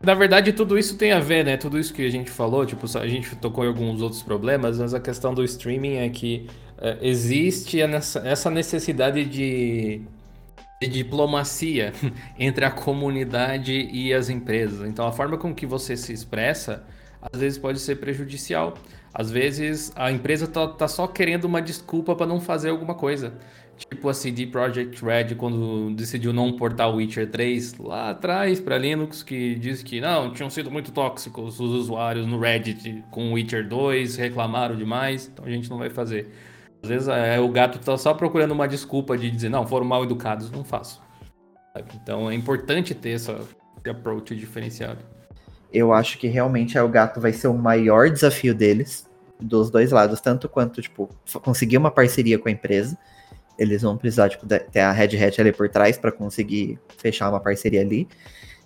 [0.00, 1.56] Na verdade, tudo isso tem a ver, né?
[1.56, 4.94] Tudo isso que a gente falou, tipo, a gente tocou em alguns outros problemas, mas
[4.94, 6.46] a questão do streaming é que
[6.78, 10.02] é, existe essa necessidade de,
[10.80, 11.92] de diplomacia
[12.38, 14.88] entre a comunidade e as empresas.
[14.88, 16.84] Então, a forma com que você se expressa
[17.20, 18.74] às vezes pode ser prejudicial.
[19.12, 23.34] Às vezes a empresa tá, tá só querendo uma desculpa para não fazer alguma coisa.
[23.78, 28.76] Tipo a CD Projekt Red quando decidiu não portar o Witcher 3 lá atrás para
[28.76, 33.34] Linux, que disse que não, tinham sido muito tóxicos os usuários no Reddit com o
[33.34, 36.28] Witcher 2, reclamaram demais, então a gente não vai fazer.
[36.82, 40.02] Às vezes é, o gato tá só procurando uma desculpa de dizer, não, foram mal
[40.02, 41.00] educados, não faço.
[41.94, 43.32] Então é importante ter essa,
[43.78, 44.98] esse approach diferenciado.
[45.72, 49.08] Eu acho que realmente é, o gato vai ser o maior desafio deles,
[49.40, 51.08] dos dois lados, tanto quanto, tipo,
[51.42, 52.98] conseguir uma parceria com a empresa.
[53.58, 57.40] Eles vão precisar, tipo, ter a Red Hat ali por trás para conseguir fechar uma
[57.40, 58.06] parceria ali.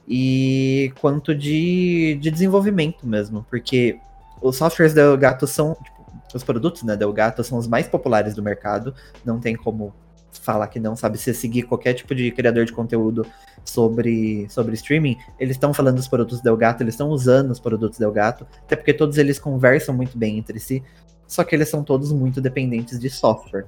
[0.06, 3.98] E quanto de, de desenvolvimento mesmo, porque
[4.40, 6.02] os softwares do gato são, tipo,
[6.34, 8.94] os produtos né, da Elgato são os mais populares do mercado.
[9.24, 9.94] Não tem como
[10.40, 11.18] falar que não, sabe?
[11.18, 13.26] Se seguir qualquer tipo de criador de conteúdo
[13.64, 17.98] sobre, sobre streaming, eles estão falando dos produtos da Elgato, eles estão usando os produtos
[17.98, 20.82] da Elgato, até porque todos eles conversam muito bem entre si,
[21.26, 23.66] só que eles são todos muito dependentes de software.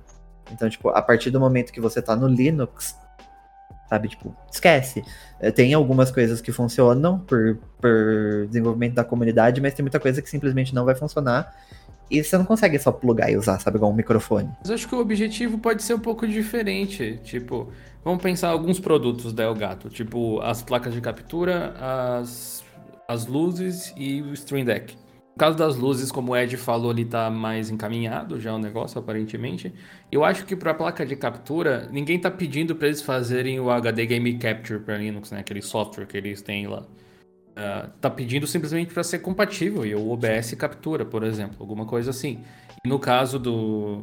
[0.53, 2.97] Então, tipo, a partir do momento que você tá no Linux,
[3.89, 5.05] sabe, tipo, esquece.
[5.41, 10.21] Eh, tem algumas coisas que funcionam por, por desenvolvimento da comunidade, mas tem muita coisa
[10.21, 11.55] que simplesmente não vai funcionar.
[12.11, 14.51] E você não consegue só plugar e usar, sabe, igual um microfone.
[14.61, 17.19] Mas acho que o objetivo pode ser um pouco diferente.
[17.25, 17.69] Tipo,
[18.05, 22.63] vamos pensar alguns produtos da Elgato, tipo as placas de captura, as,
[23.09, 24.97] as luzes e o Stream Deck.
[25.35, 29.01] No caso das luzes, como o Ed falou, ele tá mais encaminhado já o negócio,
[29.01, 29.73] aparentemente.
[30.11, 33.69] Eu acho que para a placa de captura, ninguém tá pedindo para eles fazerem o
[33.69, 35.41] HD Game Capture para Linux, né?
[35.41, 36.85] Aquele software que eles têm lá.
[37.57, 42.11] Uh, tá pedindo simplesmente para ser compatível e o OBS captura, por exemplo, alguma coisa
[42.11, 42.39] assim.
[42.85, 44.03] E no caso do,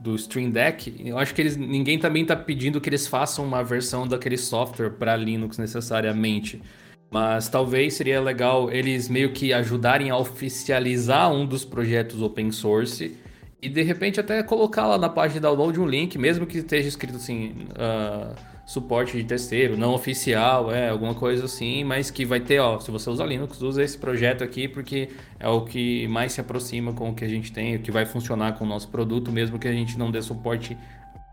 [0.00, 3.62] do Stream Deck, eu acho que eles, ninguém também tá pedindo que eles façam uma
[3.62, 6.62] versão daquele software para Linux necessariamente.
[7.10, 13.16] Mas talvez seria legal eles meio que ajudarem a oficializar um dos projetos open source
[13.62, 16.88] e de repente até colocar lá na página de download um link, mesmo que esteja
[16.88, 18.34] escrito assim, uh,
[18.66, 22.90] suporte de terceiro, não oficial, é, alguma coisa assim, mas que vai ter, ó, se
[22.90, 27.10] você usa Linux, usa esse projeto aqui porque é o que mais se aproxima com
[27.10, 29.68] o que a gente tem, o que vai funcionar com o nosso produto, mesmo que
[29.68, 30.76] a gente não dê suporte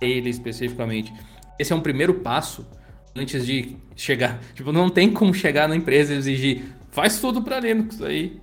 [0.01, 1.13] a ele especificamente.
[1.59, 2.65] Esse é um primeiro passo
[3.15, 4.39] antes de chegar.
[4.53, 8.41] Tipo, não tem como chegar na empresa e exigir, faz tudo para Linux aí.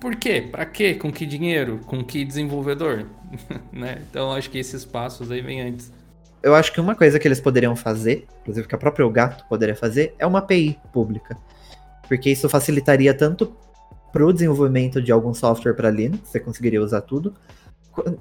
[0.00, 0.46] Por quê?
[0.50, 0.94] Para quê?
[0.94, 1.80] Com que dinheiro?
[1.86, 3.06] Com que desenvolvedor?
[3.72, 4.02] né?
[4.10, 5.92] Então acho que esses passos aí vêm antes.
[6.42, 9.74] Eu acho que uma coisa que eles poderiam fazer, inclusive que a própria Gato poderia
[9.74, 11.38] fazer, é uma API pública.
[12.06, 13.56] Porque isso facilitaria tanto
[14.12, 17.34] para o desenvolvimento de algum software para Linux, você conseguiria usar tudo,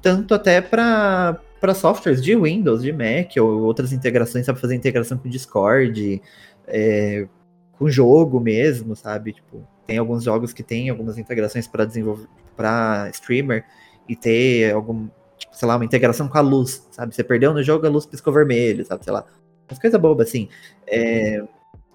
[0.02, 1.38] tanto até para
[1.74, 6.22] softwares de Windows, de Mac ou outras integrações, sabe fazer integração com Discord,
[6.68, 7.28] é,
[7.74, 9.34] com jogo mesmo, sabe?
[9.34, 13.66] Tipo, tem alguns jogos que tem algumas integrações para desenvolver para streamer
[14.08, 17.16] e ter algum, tipo, sei lá, uma integração com a luz, sabe?
[17.16, 19.04] Você perdeu no jogo, a luz piscou vermelho, sabe?
[19.04, 19.26] Sei lá.
[19.70, 20.50] Umas coisas bobas, assim.
[20.88, 21.44] É,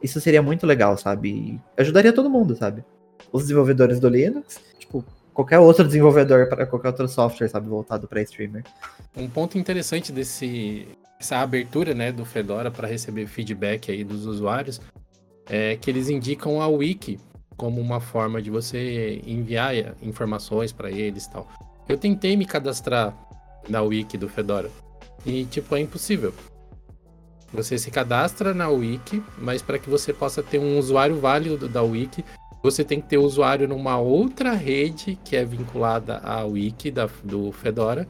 [0.03, 1.61] isso seria muito legal, sabe?
[1.77, 2.85] ajudaria todo mundo, sabe?
[3.33, 5.05] Os desenvolvedores do Linux, tipo,
[5.39, 8.65] qualquer outro desenvolvedor para qualquer outro software, sabe, voltado para streamer.
[9.17, 10.89] Um ponto interessante desse
[11.21, 14.81] essa abertura, né, do Fedora para receber feedback aí dos usuários
[15.49, 17.21] é que eles indicam a wiki
[17.57, 21.49] como uma forma de você enviar informações para eles tal.
[21.89, 23.17] Eu tentei me cadastrar
[23.69, 24.69] na wiki do Fedora
[25.25, 26.35] e tipo é impossível.
[27.53, 31.83] Você se cadastra na wiki, mas para que você possa ter um usuário válido da
[31.83, 32.25] wiki,
[32.63, 37.53] você tem que ter usuário numa outra rede que é vinculada à wiki da, do
[37.53, 38.07] Fedora.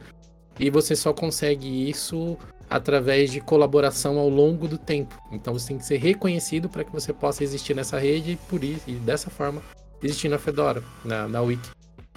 [0.59, 2.37] E você só consegue isso
[2.69, 5.15] através de colaboração ao longo do tempo.
[5.31, 8.63] Então você tem que ser reconhecido para que você possa existir nessa rede e por
[8.63, 9.61] isso e dessa forma
[10.03, 11.69] existir na Fedora, na, na Wiki.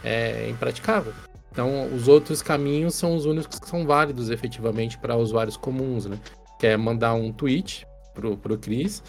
[0.04, 1.12] É impraticável.
[1.50, 6.18] Então os outros caminhos são os únicos que são válidos efetivamente para usuários comuns, né?
[6.58, 9.02] Que é mandar um tweet pro, pro Chris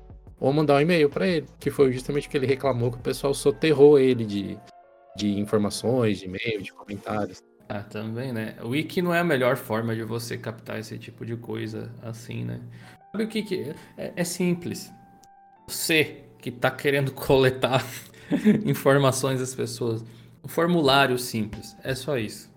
[0.43, 3.01] ou mandar um e-mail para ele, que foi justamente o que ele reclamou que o
[3.01, 4.58] pessoal soterrou ele de,
[5.15, 7.41] de informações, de e-mail, de comentários.
[7.69, 8.58] Ah, também, né?
[8.62, 12.43] O Wiki não é a melhor forma de você captar esse tipo de coisa assim,
[12.43, 12.60] né?
[13.10, 14.12] Sabe o que, que é?
[14.17, 14.91] É simples.
[15.65, 17.82] Você que está querendo coletar
[18.65, 20.03] informações das pessoas,
[20.43, 22.51] um formulário simples, é só isso.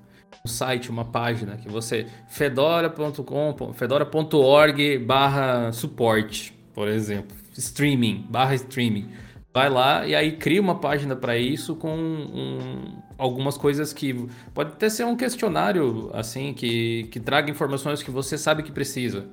[0.45, 9.09] Um site, uma página que você fedora.com, fedora.org barra suporte, por exemplo, streaming, barra streaming.
[9.53, 14.73] Vai lá e aí cria uma página para isso com um, algumas coisas que pode
[14.73, 19.27] até ser um questionário assim que, que traga informações que você sabe que precisa.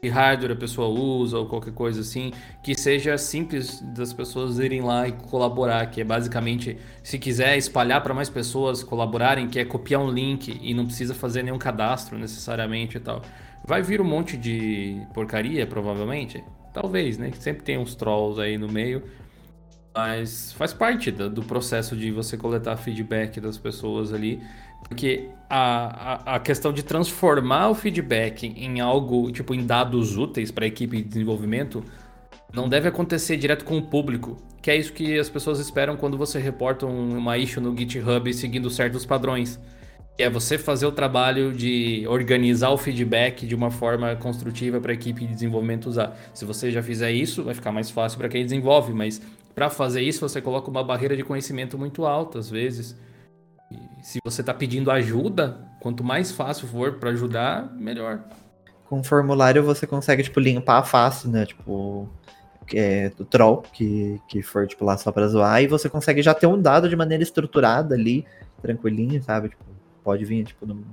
[0.00, 2.30] Que hardware a pessoa usa ou qualquer coisa assim,
[2.62, 8.02] que seja simples das pessoas irem lá e colaborar, que é basicamente se quiser espalhar
[8.02, 12.18] para mais pessoas colaborarem, que é copiar um link e não precisa fazer nenhum cadastro
[12.18, 13.22] necessariamente e tal.
[13.66, 16.44] Vai vir um monte de porcaria, provavelmente.
[16.74, 17.30] Talvez, né?
[17.38, 19.04] Sempre tem uns trolls aí no meio,
[19.94, 24.42] mas faz parte do, do, processo de você coletar feedback das pessoas ali.
[24.82, 30.50] Porque a, a, a, questão de transformar o feedback em algo, tipo, em dados úteis
[30.50, 31.82] para a equipe de desenvolvimento,
[32.52, 34.36] não deve acontecer direto com o público.
[34.60, 38.34] Que é isso que as pessoas esperam quando você reporta um, uma issue no GitHub
[38.34, 39.60] seguindo certos padrões.
[40.16, 44.92] Que é você fazer o trabalho de organizar o feedback de uma forma construtiva para
[44.92, 46.16] a equipe de desenvolvimento usar.
[46.32, 49.20] Se você já fizer isso, vai ficar mais fácil para quem desenvolve, mas
[49.54, 52.96] para fazer isso, você coloca uma barreira de conhecimento muito alta, às vezes.
[53.70, 58.20] E se você está pedindo ajuda, quanto mais fácil for para ajudar, melhor.
[58.88, 61.46] Com o formulário você consegue, tipo, limpar fácil, né?
[61.46, 62.08] Tipo,
[62.72, 66.34] é, do troll, que, que for, tipo, lá só para zoar, e você consegue já
[66.34, 68.24] ter um dado de maneira estruturada ali,
[68.60, 69.50] tranquilinho, sabe?
[69.50, 69.64] Tipo,
[70.04, 70.84] pode vir, tipo, num,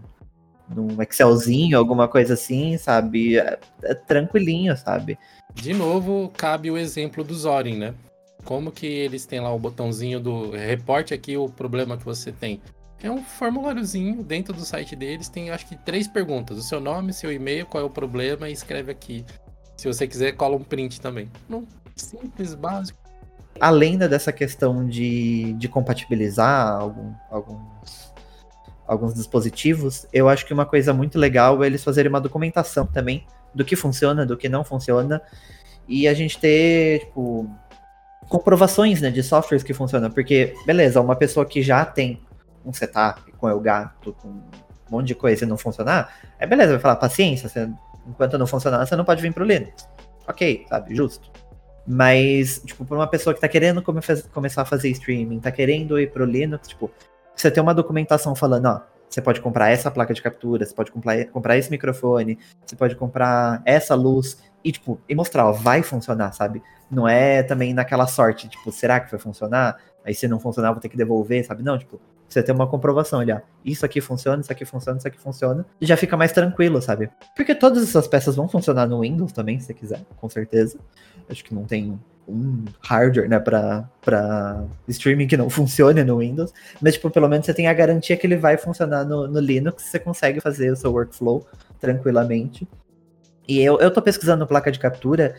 [0.74, 3.38] num Excelzinho, alguma coisa assim, sabe?
[3.38, 5.20] É, é tranquilinho, sabe?
[5.54, 7.94] De novo, cabe o exemplo do Zorin, né?
[8.46, 12.60] Como que eles têm lá o botãozinho do reporte aqui o problema que você tem?
[13.04, 17.14] É um formuláriozinho dentro do site deles, tem acho que três perguntas: o seu nome,
[17.14, 19.26] seu e-mail, qual é o problema e escreve aqui.
[19.76, 21.30] Se você quiser, cola um print também.
[21.50, 23.00] Não, simples, básico.
[23.60, 28.11] Além dessa questão de, de compatibilizar algum, alguns,
[28.92, 33.26] alguns dispositivos, eu acho que uma coisa muito legal é eles fazerem uma documentação também
[33.56, 35.22] do que funciona, do que não funciona,
[35.88, 37.50] e a gente ter, tipo,
[38.28, 40.12] comprovações né, de softwares que funcionam.
[40.12, 42.22] Porque, beleza, uma pessoa que já tem
[42.66, 44.42] um setup com o gato, com um
[44.90, 47.70] monte de coisa e não funcionar, é beleza, vai falar, paciência, você,
[48.06, 49.88] enquanto não funcionar, você não pode vir pro Linux.
[50.28, 51.32] Ok, sabe, justo.
[51.88, 54.02] Mas, tipo, para uma pessoa que tá querendo come
[54.34, 56.92] começar a fazer streaming, tá querendo ir pro Linux, tipo,
[57.36, 60.92] você tem uma documentação falando, ó, você pode comprar essa placa de captura, você pode
[60.92, 65.84] comprar, comprar esse microfone, você pode comprar essa luz e, tipo, e mostrar, ó, vai
[65.84, 66.64] funcionar, sabe?
[66.90, 69.78] Não é também naquela sorte, tipo, será que vai funcionar?
[70.06, 71.62] Aí se não funcionar, vou ter que devolver, sabe?
[71.62, 72.00] Não, tipo,
[72.34, 73.40] você tem uma comprovação ali, ó.
[73.64, 75.66] Isso aqui funciona, isso aqui funciona, isso aqui funciona.
[75.80, 77.10] E já fica mais tranquilo, sabe?
[77.36, 80.78] Porque todas essas peças vão funcionar no Windows também, se você quiser, com certeza.
[81.30, 86.54] Acho que não tem um hardware, né, pra, pra streaming que não funcione no Windows.
[86.82, 89.84] Mas, tipo, pelo menos você tem a garantia que ele vai funcionar no, no Linux,
[89.84, 91.46] você consegue fazer o seu workflow
[91.80, 92.68] tranquilamente.
[93.48, 95.36] E eu, eu tô pesquisando placa de captura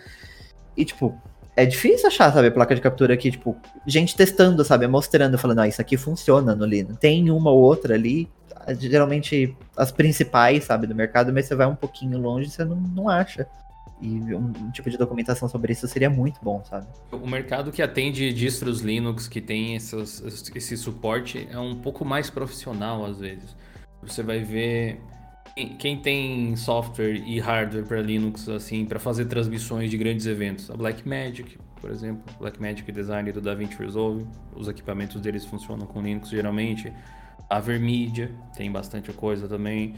[0.77, 1.19] e, tipo,
[1.55, 5.69] é difícil achar, sabe, placa de captura aqui, tipo, gente testando, sabe, mostrando, falando, ah,
[5.69, 6.99] isso aqui funciona no Linux.
[6.99, 8.29] Tem uma ou outra ali,
[8.79, 12.77] geralmente as principais, sabe, do mercado, mas você vai um pouquinho longe e você não,
[12.77, 13.47] não acha.
[14.01, 16.87] E um, um, tipo de documentação sobre isso seria muito bom, sabe?
[17.13, 20.21] O mercado que atende distros Linux, que tem essas,
[20.55, 23.55] esse suporte, é um pouco mais profissional às vezes.
[24.03, 25.01] Você vai ver
[25.55, 30.75] quem tem software e hardware para Linux, assim, para fazer transmissões de grandes eventos, a
[30.75, 34.25] Blackmagic, por exemplo, Blackmagic Design do DaVinci Resolve,
[34.55, 36.93] os equipamentos deles funcionam com Linux geralmente.
[37.51, 39.95] A Vermedia tem bastante coisa também.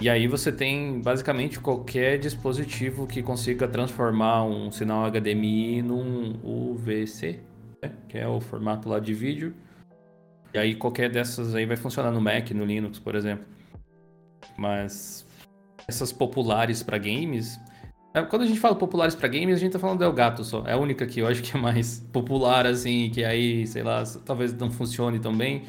[0.00, 7.40] E aí você tem basicamente qualquer dispositivo que consiga transformar um sinal HDMI num UVC,
[7.82, 7.92] né?
[8.08, 9.54] que é o formato lá de vídeo.
[10.52, 13.55] E aí qualquer dessas aí vai funcionar no Mac, no Linux, por exemplo.
[14.56, 15.26] Mas
[15.86, 17.60] essas populares para games.
[18.12, 20.64] É, quando a gente fala populares para games, a gente tá falando do Elgato só.
[20.66, 24.02] É a única que eu acho que é mais popular, assim, que aí, sei lá,
[24.24, 25.64] talvez não funcione tão bem.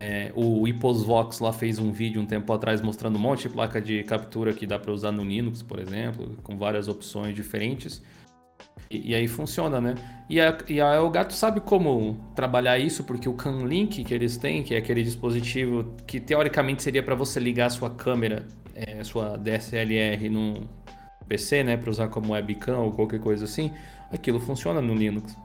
[0.00, 3.80] É, o Iposvox lá fez um vídeo um tempo atrás mostrando um monte de placa
[3.80, 8.00] de captura que dá para usar no Linux, por exemplo, com várias opções diferentes.
[8.90, 9.94] E, e, aí funciona, né?
[10.28, 14.62] E a, e a Elgato sabe como trabalhar isso, porque o CanLink que eles têm,
[14.62, 19.36] que é aquele dispositivo que teoricamente seria para você ligar a sua câmera, é, sua
[19.36, 20.68] DSLR no
[21.28, 23.70] PC, né, para usar como webcam ou qualquer coisa assim,
[24.10, 25.36] aquilo funciona no Linux.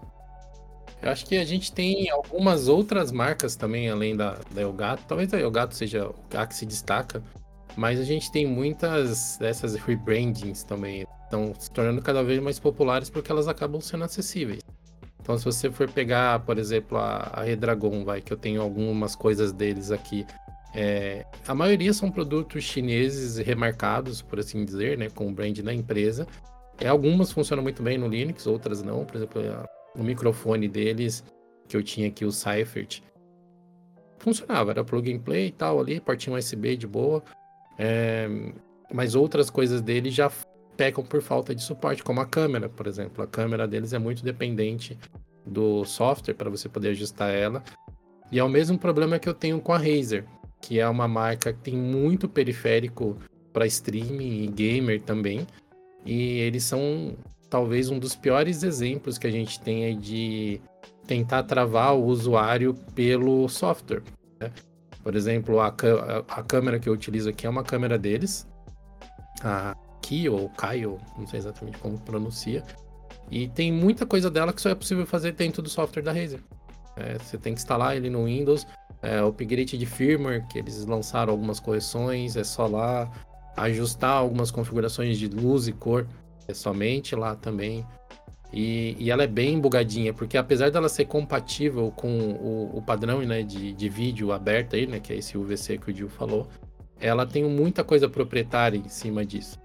[1.02, 5.04] Eu acho que a gente tem algumas outras marcas também, além da, da Elgato.
[5.06, 7.22] Talvez a Elgato seja a que se destaca,
[7.76, 13.10] mas a gente tem muitas dessas rebrandings também estão se tornando cada vez mais populares
[13.10, 14.62] porque elas acabam sendo acessíveis.
[15.22, 19.16] Então, se você for pegar, por exemplo, a, a Redragon, vai, que eu tenho algumas
[19.16, 20.26] coisas deles aqui,
[20.76, 25.74] é, a maioria são produtos chineses remarcados, por assim dizer, né, com o brand da
[25.74, 26.28] empresa.
[26.80, 29.06] É, algumas funcionam muito bem no Linux, outras não.
[29.06, 29.42] Por exemplo,
[29.96, 31.24] o microfone deles,
[31.68, 33.02] que eu tinha aqui, o Cyphert,
[34.18, 37.24] funcionava, era plug and play e tal ali, portinho USB de boa.
[37.78, 38.28] É,
[38.92, 40.30] mas outras coisas dele já
[40.76, 43.24] pecam por falta de suporte, como a câmera, por exemplo.
[43.24, 44.98] A câmera deles é muito dependente
[45.46, 47.64] do software para você poder ajustar ela.
[48.32, 50.26] E é o mesmo problema que eu tenho com a Razer,
[50.62, 53.18] que é uma marca que tem muito periférico
[53.52, 55.46] para streaming e gamer também.
[56.06, 57.16] E eles são
[57.50, 60.60] talvez um dos piores exemplos que a gente tem de
[61.06, 64.02] tentar travar o usuário pelo software.
[64.40, 64.52] Né?
[65.04, 68.48] Por exemplo, a, a, câmera que eu utilizo aqui é uma câmera deles,
[69.44, 72.64] a Kio ou Kaio, não sei exatamente como pronuncia.
[73.32, 76.42] E tem muita coisa dela que só é possível fazer dentro do software da Razer.
[76.96, 78.68] É, você tem que instalar ele no Windows,
[79.02, 83.12] é, upgrade de firmware, que eles lançaram algumas correções, é só lá
[83.58, 86.06] ajustar algumas configurações de luz e cor,
[86.48, 87.86] é somente lá também.
[88.52, 93.22] E, e ela é bem bugadinha, porque apesar dela ser compatível com o, o padrão
[93.22, 96.48] né, de, de vídeo aberto aí, né, que é esse UVC que o Gil falou,
[97.00, 99.63] ela tem muita coisa proprietária em cima disso.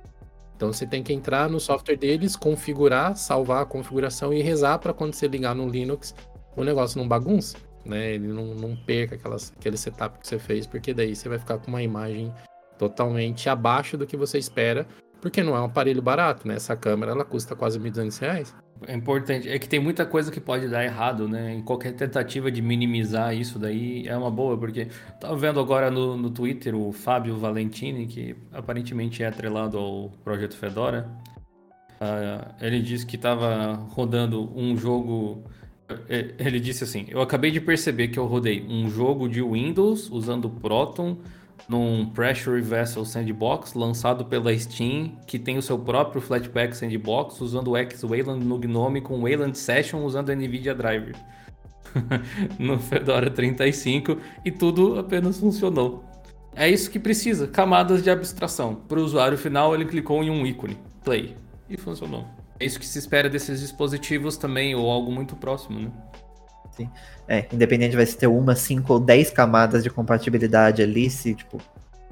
[0.58, 4.92] Então você tem que entrar no software deles, configurar, salvar a configuração e rezar para
[4.92, 6.12] quando você ligar no Linux
[6.56, 8.14] o negócio não bagunça, né?
[8.14, 11.58] Ele não, não perca aquelas, aquele setup que você fez, porque daí você vai ficar
[11.58, 12.34] com uma imagem
[12.76, 14.84] totalmente abaixo do que você espera,
[15.20, 16.54] porque não é um aparelho barato, né?
[16.54, 18.54] Essa câmera ela custa quase R$ 1.200.
[18.86, 21.54] É importante, é que tem muita coisa que pode dar errado, né?
[21.54, 24.86] Em qualquer tentativa de minimizar isso daí é uma boa, porque
[25.20, 30.56] tava vendo agora no, no Twitter o Fábio Valentini, que aparentemente é atrelado ao projeto
[30.56, 31.08] Fedora.
[32.00, 35.42] Uh, ele disse que estava rodando um jogo.
[36.08, 40.08] É, ele disse assim: Eu acabei de perceber que eu rodei um jogo de Windows
[40.08, 41.18] usando Proton
[41.68, 47.70] num Pressure Vessel Sandbox lançado pela Steam, que tem o seu próprio Flatpak Sandbox, usando
[47.70, 51.14] o X-Wayland no Gnome com Wayland Session usando a NVIDIA Driver.
[52.58, 56.04] no Fedora 35 e tudo apenas funcionou.
[56.54, 58.74] É isso que precisa, camadas de abstração.
[58.74, 61.36] Para o usuário final, ele clicou em um ícone, play,
[61.68, 62.26] e funcionou.
[62.58, 65.90] É isso que se espera desses dispositivos também, ou algo muito próximo, né?
[66.78, 66.88] Sim.
[67.26, 71.58] É, independente vai ter uma, cinco ou dez camadas de compatibilidade ali, se, tipo,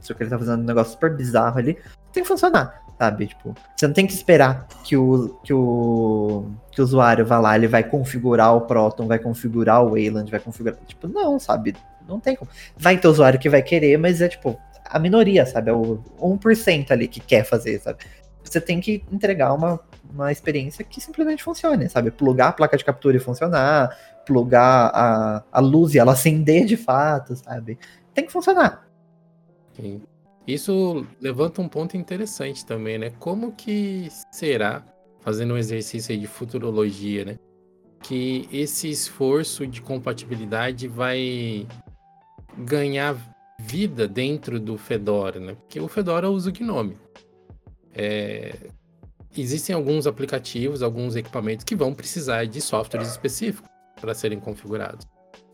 [0.01, 1.79] se o que ele tá fazendo um negócio super bizarro ali,
[2.12, 3.29] tem que funcionar, sabe?
[3.29, 7.55] Tipo, você não tem que esperar que o, que o, que o usuário vá lá,
[7.55, 10.77] ele vai configurar o Proton, vai configurar o Wayland, vai configurar.
[10.85, 11.77] Tipo, não, sabe?
[12.09, 12.51] Não tem como.
[12.77, 15.71] Vai ter usuário que vai querer, mas é tipo, a minoria, sabe?
[15.71, 17.99] É o 1% ali que quer fazer, sabe?
[18.43, 19.79] Você tem que entregar uma,
[20.12, 22.11] uma experiência que simplesmente funcione, sabe?
[22.11, 23.97] Plugar a placa de captura e funcionar,
[24.27, 27.79] plugar a, a luz e ela acender de fato, sabe?
[28.12, 28.87] Tem que funcionar.
[29.74, 30.03] Sim.
[30.47, 33.11] Isso levanta um ponto interessante também, né?
[33.18, 34.85] Como que será,
[35.20, 37.39] fazendo um exercício de futurologia, né?
[38.03, 41.66] Que esse esforço de compatibilidade vai
[42.59, 43.16] ganhar
[43.59, 45.55] vida dentro do Fedora, né?
[45.55, 46.97] Porque o Fedora usa o Gnome.
[47.93, 48.55] É...
[49.37, 55.07] Existem alguns aplicativos, alguns equipamentos que vão precisar de softwares específicos para serem configurados.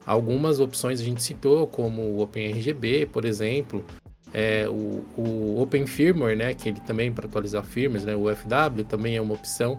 [0.05, 3.85] Algumas opções a gente citou, como o OpenRGB, por exemplo,
[4.33, 8.85] é, o, o Open Firmware, né, que ele também para atualizar firmwares, né, o FW
[8.89, 9.79] também é uma opção.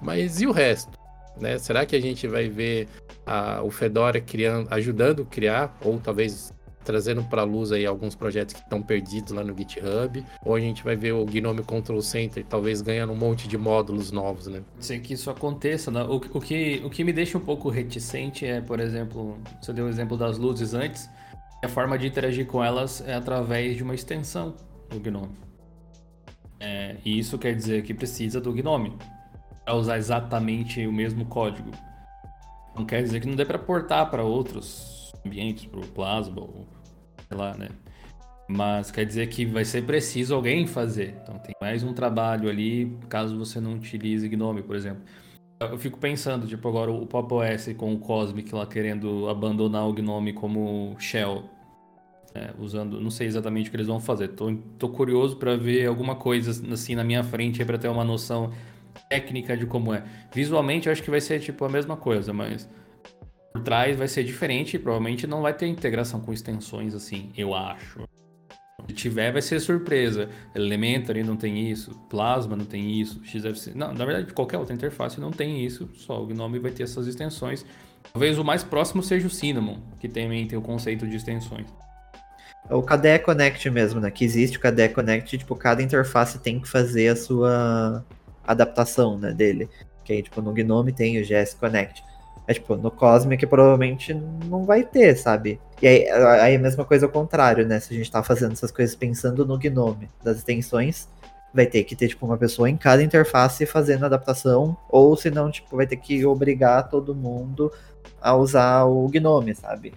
[0.00, 0.98] Mas e o resto?
[1.38, 1.58] Né?
[1.58, 2.88] Será que a gente vai ver
[3.26, 6.52] a, o Fedora criando, ajudando a criar, ou talvez
[6.88, 10.82] trazendo para luz aí alguns projetos que estão perdidos lá no GitHub, ou a gente
[10.82, 14.62] vai ver o Gnome Control Center talvez ganhando um monte de módulos novos, né?
[14.80, 16.02] Sei que isso aconteça, né?
[16.02, 19.84] o, o, que, o que me deixa um pouco reticente é, por exemplo, você deu
[19.84, 21.10] o exemplo das luzes antes,
[21.62, 24.54] a forma de interagir com elas é através de uma extensão
[24.88, 25.36] do Gnome.
[26.58, 28.96] É, e isso quer dizer que precisa do Gnome
[29.62, 31.70] para usar exatamente o mesmo código.
[32.74, 36.66] Não quer dizer que não dê para portar para outros ambientes, para o Plasma, ou
[37.34, 37.68] lá, né?
[38.48, 41.14] Mas quer dizer que vai ser preciso alguém fazer.
[41.22, 45.02] Então tem mais um trabalho ali, caso você não utilize Gnome, por exemplo.
[45.60, 49.92] Eu fico pensando, tipo, agora o Pop OS com o Cosmic lá querendo abandonar o
[49.92, 51.44] Gnome como shell.
[52.34, 54.28] É, usando, não sei exatamente o que eles vão fazer.
[54.28, 58.52] Tô, tô curioso para ver alguma coisa assim na minha frente para ter uma noção
[59.08, 60.04] técnica de como é.
[60.32, 62.68] Visualmente eu acho que vai ser tipo a mesma coisa, mas
[63.52, 67.54] por trás vai ser diferente e provavelmente não vai ter integração com extensões assim, eu
[67.54, 68.08] acho.
[68.86, 70.28] Se tiver, vai ser surpresa.
[70.54, 73.72] Elementary não tem isso, Plasma não tem isso, XFC.
[73.74, 77.06] Não, na verdade, qualquer outra interface não tem isso, só o Gnome vai ter essas
[77.06, 77.64] extensões.
[78.12, 81.66] Talvez o mais próximo seja o Cinnamon, que também tem o conceito de extensões.
[82.70, 84.10] O KDE Connect mesmo, né?
[84.10, 88.04] Que existe o KDE Connect, tipo, cada interface tem que fazer a sua
[88.46, 89.68] adaptação, né, dele.
[90.04, 92.02] Que aí, tipo, no Gnome tem o GS Connect.
[92.48, 95.60] É tipo, no Cosmic provavelmente não vai ter, sabe?
[95.82, 97.78] E aí, aí a mesma coisa ao contrário, né?
[97.78, 101.06] Se a gente tá fazendo essas coisas pensando no Gnome das extensões,
[101.52, 105.76] vai ter que ter, tipo, uma pessoa em cada interface fazendo adaptação, ou senão, tipo,
[105.76, 107.70] vai ter que obrigar todo mundo
[108.18, 109.92] a usar o Gnome, sabe?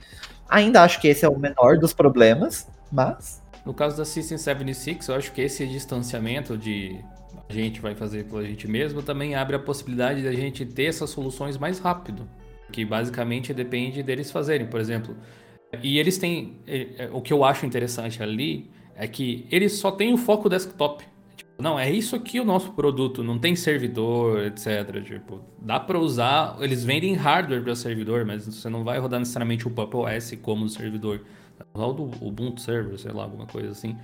[0.49, 3.41] Ainda acho que esse é o menor dos problemas, mas...
[3.65, 6.99] No caso da System 76, eu acho que esse distanciamento de
[7.47, 11.09] a gente vai fazer pela gente mesmo também abre a possibilidade da gente ter essas
[11.09, 12.27] soluções mais rápido
[12.71, 15.15] que basicamente depende deles fazerem, por exemplo.
[15.81, 16.59] E eles têm.
[16.67, 21.03] É, o que eu acho interessante ali é que eles só têm o foco desktop.
[21.35, 25.01] Tipo, não, é isso aqui o nosso produto, não tem servidor, etc.
[25.03, 26.57] Tipo, dá para usar.
[26.59, 30.67] Eles vendem hardware para servidor, mas você não vai rodar necessariamente o Pop OS como
[30.67, 31.21] servidor.
[31.73, 33.95] Usar o Ubuntu Server, sei lá, alguma coisa assim.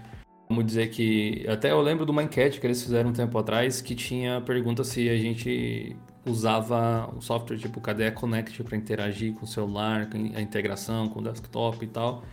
[0.50, 1.46] Vamos dizer que.
[1.50, 4.84] Até eu lembro de uma enquete que eles fizeram um tempo atrás que tinha pergunta
[4.84, 5.98] se a gente
[6.30, 11.20] usava um software tipo KDE Connect para interagir com o celular, com a integração com
[11.20, 12.24] o desktop e tal.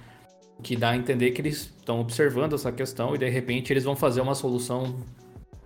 [0.63, 3.97] Que dá a entender que eles estão observando essa questão e de repente eles vão
[3.97, 4.97] fazer uma solução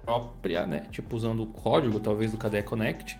[0.03, 0.87] própria, né?
[0.91, 3.19] Tipo usando o código talvez do KDE Connect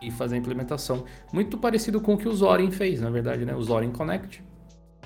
[0.00, 1.04] e fazer a implementação.
[1.32, 3.54] Muito parecido com o que o Zorin fez, na verdade, né?
[3.54, 4.42] O Zorin Connect.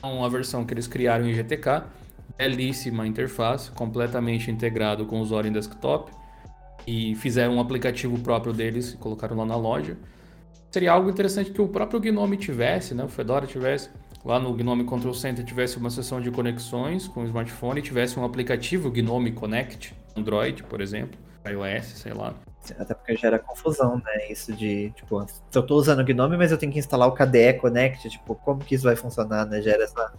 [0.02, 1.84] Uma versão que eles criaram em GTK
[2.36, 6.10] belíssima interface, completamente integrado com o Zorin Desktop
[6.86, 9.96] e fizeram um aplicativo próprio deles e colocaram lá na loja.
[10.70, 13.04] Seria algo interessante que o próprio Gnome tivesse, né?
[13.04, 13.90] O Fedora tivesse
[14.24, 18.24] lá no Gnome Control Center tivesse uma seção de conexões com o smartphone, tivesse um
[18.24, 22.34] aplicativo Gnome Connect, Android, por exemplo, iOS, sei lá.
[22.78, 24.30] Até porque gera confusão, né?
[24.30, 27.54] Isso de, tipo, eu tô usando o Gnome, mas eu tenho que instalar o KDE
[27.60, 29.60] Connect, tipo, como que isso vai funcionar, né?
[29.60, 30.12] Gera essa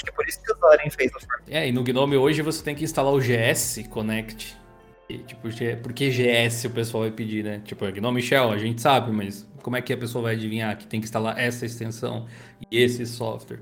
[0.00, 1.18] Acho que é por isso que o Zorin fez o.
[1.46, 4.58] É, e no Gnome hoje você tem que instalar o GS Connect.
[5.10, 5.48] E, tipo,
[5.82, 7.60] porque GS o pessoal vai pedir, né?
[7.64, 10.76] Tipo, é Gnome Shell, a gente sabe, mas como é que a pessoa vai adivinhar
[10.76, 12.26] que tem que instalar essa extensão
[12.70, 13.58] e esse software?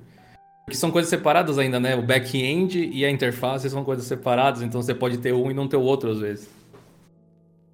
[0.64, 1.96] Porque são coisas separadas ainda, né?
[1.96, 5.66] O back-end e a interface são coisas separadas, então você pode ter um e não
[5.66, 6.50] ter o outro às vezes.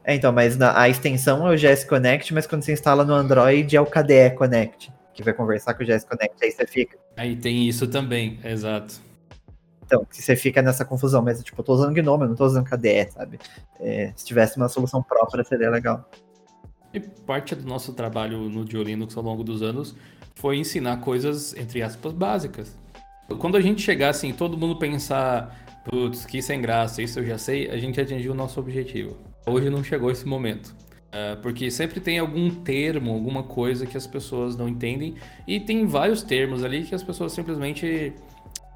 [0.05, 3.15] É, então, mas na, a extensão é o GS Connect, mas quando você instala no
[3.15, 6.97] Android é o KDE Connect, que vai conversar com o GS Connect, aí você fica.
[7.17, 9.01] Aí tem isso também, exato.
[9.85, 12.47] Então, que você fica nessa confusão, mas tipo, eu tô usando Gnome, eu não tô
[12.47, 13.39] usando KDE, sabe?
[13.79, 16.09] É, se tivesse uma solução própria, seria legal.
[16.93, 19.95] E parte do nosso trabalho no Diolinux ao longo dos anos
[20.35, 22.77] foi ensinar coisas, entre aspas, básicas.
[23.39, 27.39] Quando a gente chegar assim, todo mundo pensar, putz, que sem graça, isso eu já
[27.39, 29.17] sei, a gente atingiu o nosso objetivo.
[29.47, 30.75] Hoje não chegou esse momento.
[31.15, 35.15] Uh, porque sempre tem algum termo, alguma coisa que as pessoas não entendem.
[35.47, 38.13] E tem vários termos ali que as pessoas simplesmente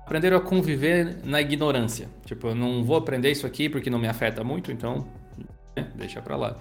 [0.09, 2.09] aprenderam a conviver na ignorância.
[2.24, 5.06] Tipo, eu não vou aprender isso aqui porque não me afeta muito, então
[5.76, 6.56] né, deixa pra lá.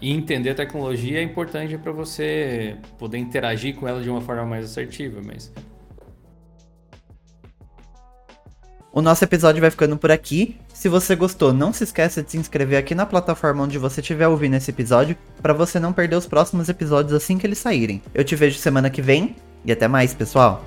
[0.00, 4.44] E entender a tecnologia é importante para você poder interagir com ela de uma forma
[4.44, 5.52] mais assertiva, mas
[8.94, 10.56] O nosso episódio vai ficando por aqui.
[10.74, 14.28] Se você gostou, não se esqueça de se inscrever aqui na plataforma onde você estiver
[14.28, 18.02] ouvindo esse episódio, para você não perder os próximos episódios assim que eles saírem.
[18.12, 20.62] Eu te vejo semana que vem e até mais, pessoal!